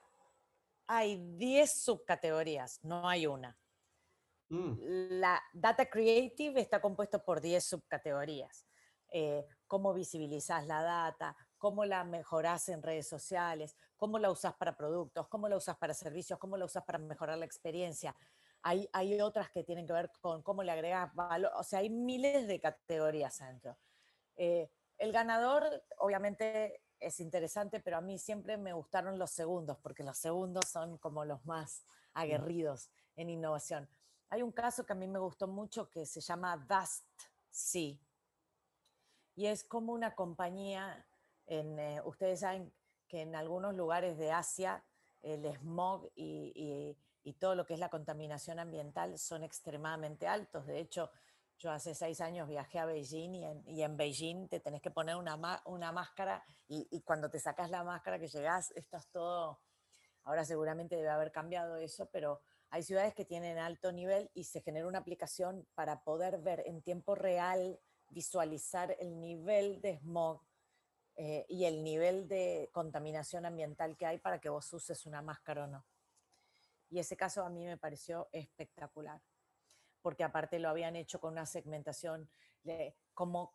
hay 0.87 1.21
10 1.37 1.83
subcategorías, 1.83 2.83
no 2.83 3.07
hay 3.07 3.27
una. 3.27 3.57
Mm. 4.51 5.19
La 5.21 5.41
Data 5.53 5.89
Creative 5.89 6.59
está 6.59 6.81
compuesto 6.81 7.23
por 7.23 7.39
10 7.39 7.63
subcategorías. 7.63 8.65
Eh, 9.13 9.45
cómo 9.65 9.93
visibilizas 9.93 10.67
la 10.67 10.81
data, 10.83 11.35
cómo 11.57 11.85
la 11.85 12.03
mejoras 12.03 12.67
en 12.69 12.81
redes 12.81 13.07
sociales, 13.07 13.77
cómo 13.95 14.19
la 14.19 14.29
usas 14.29 14.53
para 14.55 14.75
productos, 14.75 15.27
cómo 15.29 15.47
la 15.47 15.55
usas 15.55 15.77
para 15.77 15.93
servicios, 15.93 16.37
cómo 16.37 16.57
la 16.57 16.65
usas 16.65 16.83
para 16.83 16.97
mejorar 16.97 17.37
la 17.37 17.45
experiencia. 17.45 18.15
Hay, 18.61 18.89
hay 18.91 19.19
otras 19.21 19.49
que 19.49 19.63
tienen 19.63 19.87
que 19.87 19.93
ver 19.93 20.11
con 20.19 20.43
cómo 20.43 20.63
le 20.63 20.71
agregas 20.71 21.13
valor, 21.13 21.51
o 21.55 21.63
sea, 21.63 21.79
hay 21.79 21.89
miles 21.89 22.47
de 22.47 22.59
categorías 22.59 23.41
adentro. 23.41 23.77
Eh, 24.35 24.69
el 24.97 25.11
ganador, 25.11 25.65
obviamente, 25.97 26.81
es 26.99 27.19
interesante, 27.19 27.79
pero 27.79 27.97
a 27.97 28.01
mí 28.01 28.17
siempre 28.17 28.57
me 28.57 28.73
gustaron 28.73 29.17
los 29.17 29.31
segundos, 29.31 29.77
porque 29.81 30.03
los 30.03 30.17
segundos 30.17 30.65
son 30.69 30.97
como 30.97 31.25
los 31.25 31.45
más 31.45 31.85
aguerridos 32.13 32.91
en 33.15 33.29
innovación. 33.29 33.89
Hay 34.31 34.41
un 34.41 34.51
caso 34.51 34.83
que 34.83 34.93
a 34.93 34.95
mí 34.95 35.07
me 35.07 35.19
gustó 35.19 35.47
mucho 35.47 35.87
que 35.87 36.07
se 36.07 36.21
llama 36.21 36.57
Dust 36.57 37.05
Sea. 37.49 37.95
Y 39.35 39.45
es 39.45 39.63
como 39.63 39.93
una 39.93 40.15
compañía 40.15 41.05
eh, 41.53 42.01
ustedes 42.05 42.39
saben 42.39 42.71
que 43.09 43.21
en 43.21 43.35
algunos 43.35 43.75
lugares 43.75 44.17
de 44.17 44.31
Asia 44.31 44.81
el 45.21 45.45
smog 45.57 46.09
y, 46.15 46.97
todo 47.39 47.55
lo 47.55 47.65
que 47.65 47.73
es 47.73 47.79
la 47.79 47.89
contaminación 47.89 48.57
ambiental 48.59 49.17
son 49.19 49.43
extremadamente 49.43 50.27
altos. 50.27 50.65
De 50.65 50.79
hecho, 50.79 51.11
yo 51.57 51.71
hace 51.71 51.93
seis 51.93 52.21
años 52.21 52.47
viajé 52.47 52.79
a 52.79 52.85
Beijing 52.85 53.63
y 53.65 53.83
en, 53.83 53.97
Beijing 53.97 54.47
te 54.47 54.59
tenés 54.59 54.81
que 54.81 54.91
poner 54.91 55.17
una, 55.17 55.61
una 55.65 55.91
máscara 55.91 56.43
y, 56.67 57.01
cuando 57.01 57.29
te 57.29 57.39
sacas 57.39 57.69
la 57.69 57.83
máscara 57.83 58.17
que 58.17 58.27
llegás, 58.27 58.71
estás 58.71 59.07
todo, 59.09 59.59
ahora 60.23 60.45
seguramente 60.45 60.95
debe 60.95 61.09
haber 61.09 61.33
cambiado 61.33 61.75
eso, 61.75 62.09
pero 62.11 62.41
hay 62.71 62.83
ciudades 62.83 63.13
que 63.13 63.25
tienen 63.25 63.57
alto 63.57 63.91
nivel 63.91 64.31
y 64.33 64.45
se 64.45 64.61
genera 64.61 64.87
una 64.87 64.99
aplicación 64.99 65.67
para 65.75 66.03
poder 66.03 66.39
ver 66.39 66.63
en 66.65 66.81
tiempo 66.81 67.15
real, 67.15 67.79
visualizar 68.09 68.95
el 68.97 69.19
nivel 69.19 69.81
de 69.81 69.97
smog 69.97 70.41
eh, 71.17 71.45
y 71.49 71.65
el 71.65 71.83
nivel 71.83 72.29
de 72.29 72.69
contaminación 72.71 73.45
ambiental 73.45 73.97
que 73.97 74.05
hay 74.05 74.19
para 74.19 74.39
que 74.39 74.47
vos 74.47 74.71
uses 74.71 75.05
una 75.05 75.21
máscara 75.21 75.65
o 75.65 75.67
no. 75.67 75.85
Y 76.89 76.99
ese 76.99 77.17
caso 77.17 77.43
a 77.43 77.49
mí 77.49 77.65
me 77.65 77.77
pareció 77.77 78.29
espectacular, 78.31 79.21
porque 80.01 80.23
aparte 80.23 80.57
lo 80.57 80.69
habían 80.69 80.95
hecho 80.95 81.19
con 81.19 81.33
una 81.33 81.45
segmentación 81.45 82.29
cómo, 83.13 83.51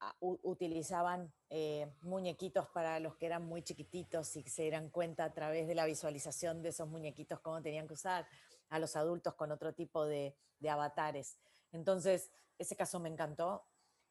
ah, 0.00 0.16
utilizaban 0.20 1.32
eh, 1.50 1.90
muñequitos 2.02 2.68
para 2.68 3.00
los 3.00 3.16
que 3.16 3.26
eran 3.26 3.44
muy 3.44 3.62
chiquititos 3.62 4.36
y 4.36 4.42
se 4.44 4.62
dieran 4.62 4.90
cuenta 4.90 5.24
a 5.24 5.32
través 5.32 5.66
de 5.66 5.74
la 5.74 5.86
visualización 5.86 6.62
de 6.62 6.70
esos 6.70 6.88
muñequitos 6.88 7.40
cómo 7.40 7.60
tenían 7.62 7.86
que 7.86 7.94
usar, 7.94 8.26
a 8.72 8.78
los 8.78 8.96
adultos 8.96 9.34
con 9.34 9.52
otro 9.52 9.74
tipo 9.74 10.06
de, 10.06 10.34
avatares. 10.68 11.38
Entonces, 11.72 12.30
ese 12.58 12.74
caso 12.74 12.98
me 13.00 13.10
encantó. 13.10 13.66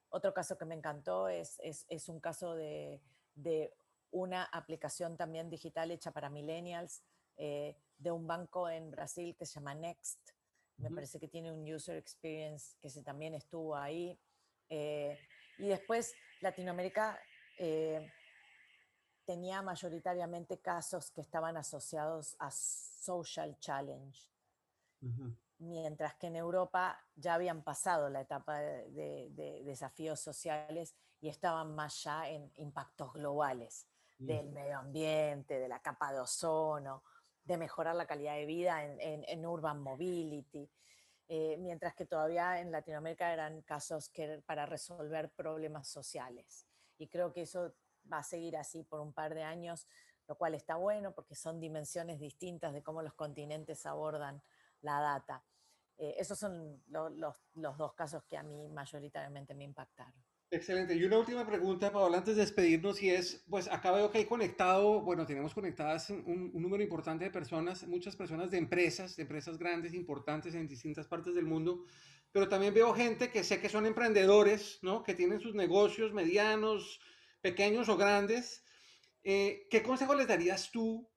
Otro 0.09 0.33
caso 0.33 0.57
que 0.57 0.65
me 0.65 0.75
encantó 0.75 1.29
es, 1.29 1.59
es, 1.63 2.09
un 2.09 2.19
caso 2.19 2.55
de, 2.55 3.01
de, 3.33 3.73
una 4.11 4.43
aplicación 4.43 5.17
también 5.17 5.49
digital 5.49 5.89
hecha 5.89 6.11
para 6.11 6.29
millennials 6.29 7.01
eh, 7.37 7.75
de 7.97 8.11
un 8.11 8.27
banco 8.27 8.69
en 8.69 8.91
Brasil 8.91 9.35
que 9.35 9.45
se 9.45 9.55
llama 9.55 9.73
Next. 9.73 10.19
Me 10.77 10.91
parece 10.91 11.19
que 11.19 11.27
tiene 11.27 11.51
un 11.51 11.63
user 11.73 11.97
experience 11.97 12.75
que 12.81 12.89
se, 12.89 13.01
también 13.01 13.33
estuvo 13.33 13.75
ahí. 13.75 14.19
Eh, 14.69 15.17
y 15.57 15.69
después 15.69 16.13
Latinoamérica 16.41 17.19
eh, 17.57 18.11
tenía 19.25 19.61
mayoritariamente 19.61 20.59
casos 20.59 21.09
que 21.09 21.21
estaban 21.21 21.57
asociados 21.57 22.35
a 22.39 22.51
social 22.51 23.57
challenge, 23.59 24.30
mientras 25.57 26.15
que 26.15 26.27
en 26.27 26.35
Europa 26.35 26.99
ya 27.15 27.35
habían 27.35 27.63
pasado 27.63 28.09
la 28.09 28.21
etapa 28.21 28.59
de, 28.59 29.61
desafíos 29.63 30.19
sociales 30.19 30.95
y 31.19 31.29
estaban 31.29 31.75
más 31.75 32.03
ya 32.03 32.29
en 32.29 32.51
impactos 32.55 33.13
globales 33.13 33.87
del 34.17 34.51
medio 34.51 34.77
ambiente, 34.77 35.59
de 35.59 35.67
la 35.67 35.79
capa 35.79 36.13
de 36.13 36.19
ozono, 36.19 37.03
de 37.43 37.57
mejorar 37.57 37.95
la 37.95 38.05
calidad 38.05 38.35
de 38.35 38.45
vida 38.45 38.83
en 38.83 39.45
urban 39.45 39.81
mobility. 39.81 40.69
Eh, 41.33 41.55
mientras 41.59 41.95
que 41.95 42.05
todavía 42.05 42.59
en 42.59 42.73
Latinoamérica 42.73 43.31
eran 43.31 43.61
casos 43.61 44.09
que, 44.09 44.43
para 44.45 44.65
resolver 44.65 45.31
problemas 45.31 45.87
sociales. 45.87 46.67
Y 46.97 47.07
creo 47.07 47.31
que 47.31 47.43
eso 47.43 47.73
va 48.11 48.17
a 48.17 48.23
seguir 48.23 48.57
así 48.57 48.83
por 48.83 48.99
un 48.99 49.13
par 49.13 49.33
de 49.33 49.41
años, 49.41 49.87
lo 50.27 50.35
cual 50.35 50.55
está 50.55 50.75
bueno 50.75 51.13
porque 51.13 51.35
son 51.35 51.61
dimensiones 51.61 52.19
distintas 52.19 52.73
de 52.73 52.83
cómo 52.83 53.01
los 53.01 53.13
continentes 53.13 53.85
abordan 53.85 54.43
la 54.81 54.99
data. 54.99 55.43
Eh, 55.97 56.15
esos 56.17 56.39
son 56.39 56.83
los 56.87 57.77
dos 57.77 57.93
casos 57.93 58.23
que 58.25 58.37
a 58.37 58.43
mí 58.43 58.67
mayoritariamente 58.69 59.53
me 59.53 59.63
impactaron. 59.65 60.23
Excelente. 60.53 60.93
Y 60.95 61.05
una 61.05 61.17
última 61.17 61.47
pregunta, 61.47 61.93
Paola, 61.93 62.17
antes 62.17 62.35
de 62.35 62.41
despedirnos, 62.41 63.01
y 63.01 63.09
es, 63.09 63.45
pues 63.49 63.69
acá 63.69 63.91
veo 63.91 64.11
que 64.11 64.17
hay 64.17 64.25
conectado, 64.25 64.99
bueno, 64.99 65.25
tenemos 65.25 65.53
conectadas 65.53 66.09
un, 66.09 66.51
número 66.53 66.83
importante 66.83 67.23
de 67.23 67.31
personas, 67.31 67.87
muchas 67.87 68.17
personas 68.17 68.51
de 68.51 68.57
empresas, 68.57 69.15
de 69.15 69.21
empresas 69.21 69.57
grandes, 69.57 69.93
importantes 69.93 70.53
en 70.53 70.67
distintas 70.67 71.07
partes 71.07 71.35
del 71.35 71.45
mundo, 71.45 71.85
pero 72.33 72.49
también 72.49 72.73
veo 72.73 72.93
gente 72.93 73.29
que 73.29 73.45
sé 73.45 73.61
que 73.61 73.69
son 73.69 73.85
emprendedores, 73.85 74.79
¿no? 74.81 75.03
Que 75.03 75.13
tienen 75.13 75.39
sus 75.39 75.55
negocios 75.55 76.11
medianos, 76.11 76.99
pequeños 77.39 77.87
o 77.87 77.95
grandes. 77.95 78.65
Eh, 79.23 79.67
¿Qué 79.69 79.81
consejo 79.83 80.15
les 80.15 80.27
darías 80.27 80.69
tú 80.71 81.10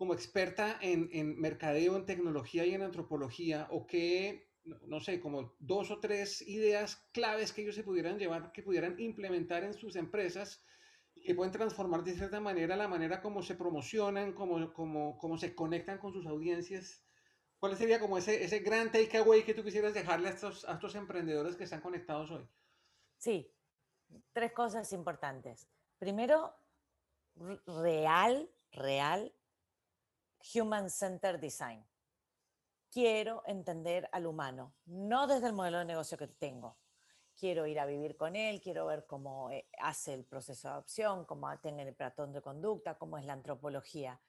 como 0.00 0.14
experta 0.14 0.78
en, 0.80 1.10
en 1.12 1.38
mercadeo, 1.38 1.94
en 1.94 2.06
tecnología 2.06 2.64
y 2.64 2.72
en 2.72 2.80
antropología? 2.80 3.68
¿O 3.70 3.86
qué 3.86 4.48
no 4.86 4.98
sé, 4.98 5.20
como 5.20 5.54
dos 5.58 5.90
o 5.90 6.00
tres 6.00 6.40
ideas 6.40 6.96
claves 7.12 7.52
que 7.52 7.60
ellos 7.60 7.74
se 7.74 7.84
pudieran 7.84 8.18
llevar, 8.18 8.50
que 8.52 8.62
pudieran 8.62 8.98
implementar 8.98 9.62
en 9.62 9.74
sus 9.74 9.96
empresas 9.96 10.64
y 11.14 11.22
que 11.22 11.34
pueden 11.34 11.52
transformar 11.52 12.02
de 12.02 12.14
cierta 12.14 12.40
manera 12.40 12.76
la 12.76 12.88
manera 12.88 13.20
como 13.20 13.42
se 13.42 13.56
promocionan, 13.56 14.32
como, 14.32 14.72
como, 14.72 15.18
como 15.18 15.36
se 15.36 15.54
conectan 15.54 15.98
con 15.98 16.14
sus 16.14 16.26
audiencias. 16.26 17.04
¿Cuál 17.58 17.76
sería 17.76 18.00
como 18.00 18.16
ese, 18.16 18.42
ese 18.42 18.60
gran 18.60 18.90
takeaway 18.90 19.44
que 19.44 19.52
tú 19.52 19.62
quisieras 19.62 19.92
dejarle 19.92 20.28
a 20.28 20.32
estos, 20.32 20.66
a 20.66 20.72
estos 20.72 20.94
emprendedores 20.94 21.56
que 21.56 21.64
están 21.64 21.82
conectados 21.82 22.30
hoy? 22.30 22.48
Sí, 23.18 23.52
tres 24.32 24.52
cosas 24.52 24.94
importantes. 24.94 25.68
Primero, 25.98 26.54
real, 27.66 28.50
real, 28.72 29.34
Human 30.54 30.90
Centered 30.90 31.40
Design 31.40 31.84
quiero 32.90 33.42
entender 33.46 34.08
al 34.12 34.26
humano, 34.26 34.74
no 34.86 35.26
desde 35.26 35.46
el 35.46 35.52
modelo 35.52 35.78
de 35.78 35.84
negocio 35.84 36.18
que 36.18 36.26
tengo. 36.26 36.76
Quiero 37.38 37.66
ir 37.66 37.80
a 37.80 37.86
vivir 37.86 38.16
con 38.16 38.36
él, 38.36 38.60
quiero 38.60 38.86
ver 38.86 39.06
cómo 39.06 39.50
eh, 39.50 39.68
hace 39.78 40.12
el 40.12 40.24
proceso 40.24 40.68
de 40.68 40.74
adopción, 40.74 41.24
cómo 41.24 41.56
tiene 41.60 41.88
el 41.88 41.94
patrón 41.94 42.32
de 42.32 42.42
conducta, 42.42 42.98
cómo 42.98 43.16
es 43.16 43.24
la 43.24 43.32
antropología. 43.32 44.20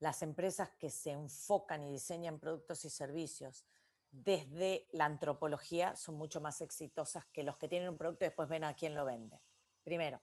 Las 0.00 0.22
empresas 0.22 0.70
que 0.78 0.90
se 0.90 1.12
enfocan 1.12 1.82
y 1.82 1.92
diseñan 1.92 2.38
productos 2.38 2.84
y 2.84 2.90
servicios 2.90 3.64
desde 4.10 4.86
la 4.92 5.04
antropología 5.04 5.94
son 5.96 6.16
mucho 6.16 6.40
más 6.40 6.60
exitosas 6.60 7.26
que 7.26 7.42
los 7.42 7.56
que 7.56 7.68
tienen 7.68 7.88
un 7.88 7.98
producto 7.98 8.24
y 8.24 8.28
después 8.28 8.48
ven 8.48 8.64
a 8.64 8.74
quién 8.74 8.94
lo 8.94 9.04
vende. 9.04 9.40
Primero. 9.82 10.20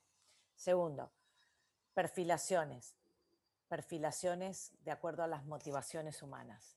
Segundo, 0.54 1.12
perfilaciones. 1.94 2.96
Perfilaciones 3.68 4.72
de 4.84 4.90
acuerdo 4.90 5.22
a 5.22 5.26
las 5.26 5.44
motivaciones 5.44 6.22
humanas 6.22 6.76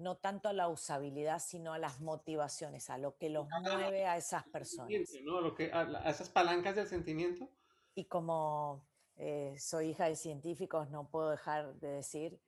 no 0.00 0.16
tanto 0.16 0.48
a 0.48 0.52
la 0.52 0.68
usabilidad, 0.68 1.38
sino 1.38 1.74
a 1.74 1.78
las 1.78 2.00
motivaciones, 2.00 2.88
a 2.90 2.98
lo 2.98 3.16
que 3.18 3.28
los 3.28 3.46
mueve 3.62 4.06
a 4.06 4.16
esas 4.16 4.44
personas. 4.48 4.90
¿no? 5.22 5.40
Lo 5.40 5.54
que, 5.54 5.70
a, 5.72 6.08
esas 6.08 6.30
palancas 6.30 6.74
del 6.74 6.88
sentimiento. 6.88 7.48
Y 7.94 8.06
como 8.06 8.86
eh, 9.16 9.54
soy 9.58 9.90
hija 9.90 10.06
de 10.06 10.16
científicos, 10.16 10.88
no 10.88 11.08
puedo 11.08 11.30
dejar 11.30 11.74
de 11.74 11.88
decir 11.88 12.40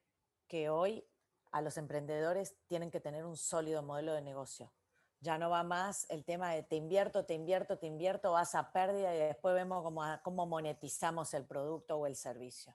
que 0.49 0.71
hoy 0.71 1.05
a 1.53 1.61
los 1.61 1.77
emprendedores 1.77 2.57
tienen 2.69 2.91
que 2.91 3.01
tener 3.01 3.27
un 3.27 3.37
sólido 3.37 3.83
modelo 3.83 4.15
de 4.15 4.23
negocio. 4.23 4.73
Ya 5.21 5.37
no 5.37 5.51
va 5.51 5.63
más 5.63 6.07
el 6.09 6.25
tema 6.25 6.53
de 6.53 6.63
te 6.63 6.77
invierto, 6.77 7.27
te 7.27 7.35
invierto, 7.35 7.79
te 7.79 7.87
invierto, 7.87 8.33
vas 8.33 8.55
a 8.55 8.73
pérdida 8.73 9.15
y 9.15 9.19
después 9.19 9.55
vemos 9.55 9.83
cómo, 9.83 10.03
cómo 10.25 10.47
monetizamos 10.47 11.35
el 11.35 11.45
producto 11.45 11.97
o 11.97 12.07
el 12.07 12.17
servicio. 12.17 12.75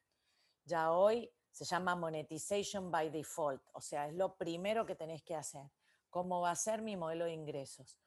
Ya 0.67 0.91
hoy 0.91 1.31
se 1.49 1.63
llama 1.63 1.95
monetization 1.95 2.91
by 2.91 3.09
default, 3.09 3.61
o 3.71 3.79
sea, 3.79 4.07
es 4.07 4.13
lo 4.13 4.35
primero 4.35 4.85
que 4.85 4.95
tenés 4.95 5.23
que 5.23 5.33
hacer. 5.33 5.71
¿Cómo 6.09 6.41
va 6.41 6.51
a 6.51 6.55
ser 6.57 6.81
mi 6.81 6.97
modelo 6.97 7.23
de 7.23 7.31
ingresos? 7.31 7.97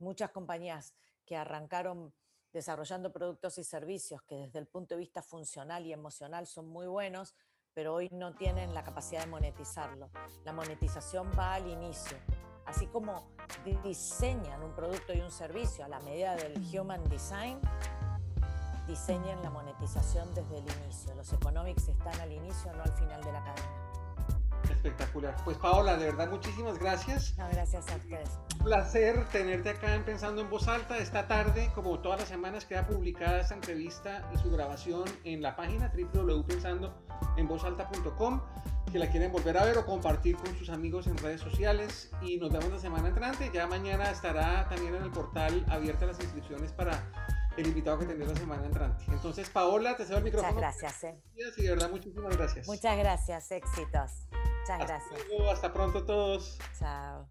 Muchas 0.00 0.32
compañías 0.32 0.96
que 1.24 1.36
arrancaron 1.36 2.12
desarrollando 2.52 3.12
productos 3.12 3.56
y 3.58 3.64
servicios 3.64 4.20
que 4.22 4.34
desde 4.34 4.58
el 4.58 4.66
punto 4.66 4.96
de 4.96 4.98
vista 4.98 5.22
funcional 5.22 5.86
y 5.86 5.92
emocional 5.92 6.48
son 6.48 6.68
muy 6.68 6.88
buenos, 6.88 7.36
pero 7.72 7.94
hoy 7.94 8.08
no 8.10 8.34
tienen 8.34 8.74
la 8.74 8.82
capacidad 8.82 9.20
de 9.20 9.28
monetizarlo. 9.28 10.10
La 10.44 10.52
monetización 10.52 11.30
va 11.38 11.54
al 11.54 11.68
inicio. 11.68 12.18
Así 12.66 12.88
como 12.88 13.30
diseñan 13.84 14.60
un 14.64 14.74
producto 14.74 15.12
y 15.14 15.20
un 15.20 15.30
servicio 15.30 15.84
a 15.84 15.88
la 15.88 16.00
medida 16.00 16.34
del 16.34 16.60
human 16.76 17.04
design, 17.04 17.60
diseñen 18.88 19.40
la 19.42 19.50
monetización 19.50 20.26
desde 20.34 20.58
el 20.58 20.64
inicio. 20.82 21.14
Los 21.14 21.32
economics 21.32 21.86
están 21.88 22.20
al 22.20 22.32
inicio, 22.32 22.72
no 22.72 22.82
al 22.82 22.92
final 22.92 23.22
de 23.22 23.32
la 23.32 23.44
cadena. 23.44 23.88
Espectacular. 24.70 25.34
Pues 25.44 25.56
Paola, 25.56 25.96
de 25.96 26.06
verdad, 26.06 26.28
muchísimas 26.30 26.78
gracias. 26.78 27.36
No, 27.38 27.48
gracias 27.50 27.88
a 27.90 27.96
ustedes. 27.96 28.28
Un 28.58 28.64
placer 28.64 29.26
tenerte 29.28 29.70
acá 29.70 29.94
en 29.94 30.04
Pensando 30.04 30.42
en 30.42 30.50
Voz 30.50 30.66
Alta. 30.68 30.98
Esta 30.98 31.26
tarde, 31.28 31.70
como 31.74 32.00
todas 32.00 32.20
las 32.20 32.28
semanas, 32.28 32.64
queda 32.64 32.86
publicada 32.86 33.40
esta 33.40 33.54
entrevista 33.54 34.28
y 34.34 34.38
su 34.38 34.50
grabación 34.50 35.04
en 35.24 35.42
la 35.42 35.54
página 35.56 35.92
www.pensandoenvozalta.com. 36.12 38.40
Que 38.90 38.98
la 38.98 39.10
quieren 39.10 39.30
volver 39.32 39.58
a 39.58 39.64
ver 39.64 39.78
o 39.78 39.86
compartir 39.86 40.36
con 40.36 40.54
sus 40.56 40.70
amigos 40.70 41.06
en 41.06 41.16
redes 41.18 41.40
sociales. 41.40 42.10
Y 42.22 42.38
nos 42.38 42.50
vemos 42.50 42.70
la 42.70 42.78
semana 42.78 43.08
entrante. 43.08 43.50
Ya 43.52 43.66
mañana 43.66 44.10
estará 44.10 44.66
también 44.68 44.94
en 44.94 45.02
el 45.02 45.10
portal 45.10 45.64
abierta 45.68 46.06
las 46.06 46.18
inscripciones 46.20 46.72
para 46.72 47.02
el 47.58 47.66
invitado 47.66 47.98
que 47.98 48.06
tendré 48.06 48.26
la 48.26 48.36
semana 48.36 48.64
entrante. 48.64 49.04
Entonces, 49.08 49.50
Paola, 49.50 49.96
te 49.96 50.04
cedo 50.04 50.18
el 50.18 50.24
micrófono. 50.24 50.54
Muchas 50.54 50.78
gracias. 50.80 51.04
Eh. 51.04 51.22
Y 51.56 51.62
de 51.62 51.70
verdad, 51.70 51.90
muchísimas 51.90 52.36
gracias. 52.36 52.66
Muchas 52.66 52.96
gracias, 52.96 53.50
éxitos. 53.50 54.10
Muchas 54.30 54.78
gracias. 54.78 55.20
hasta 55.52 55.72
pronto 55.72 56.04
todos. 56.04 56.58
Chao. 56.78 57.28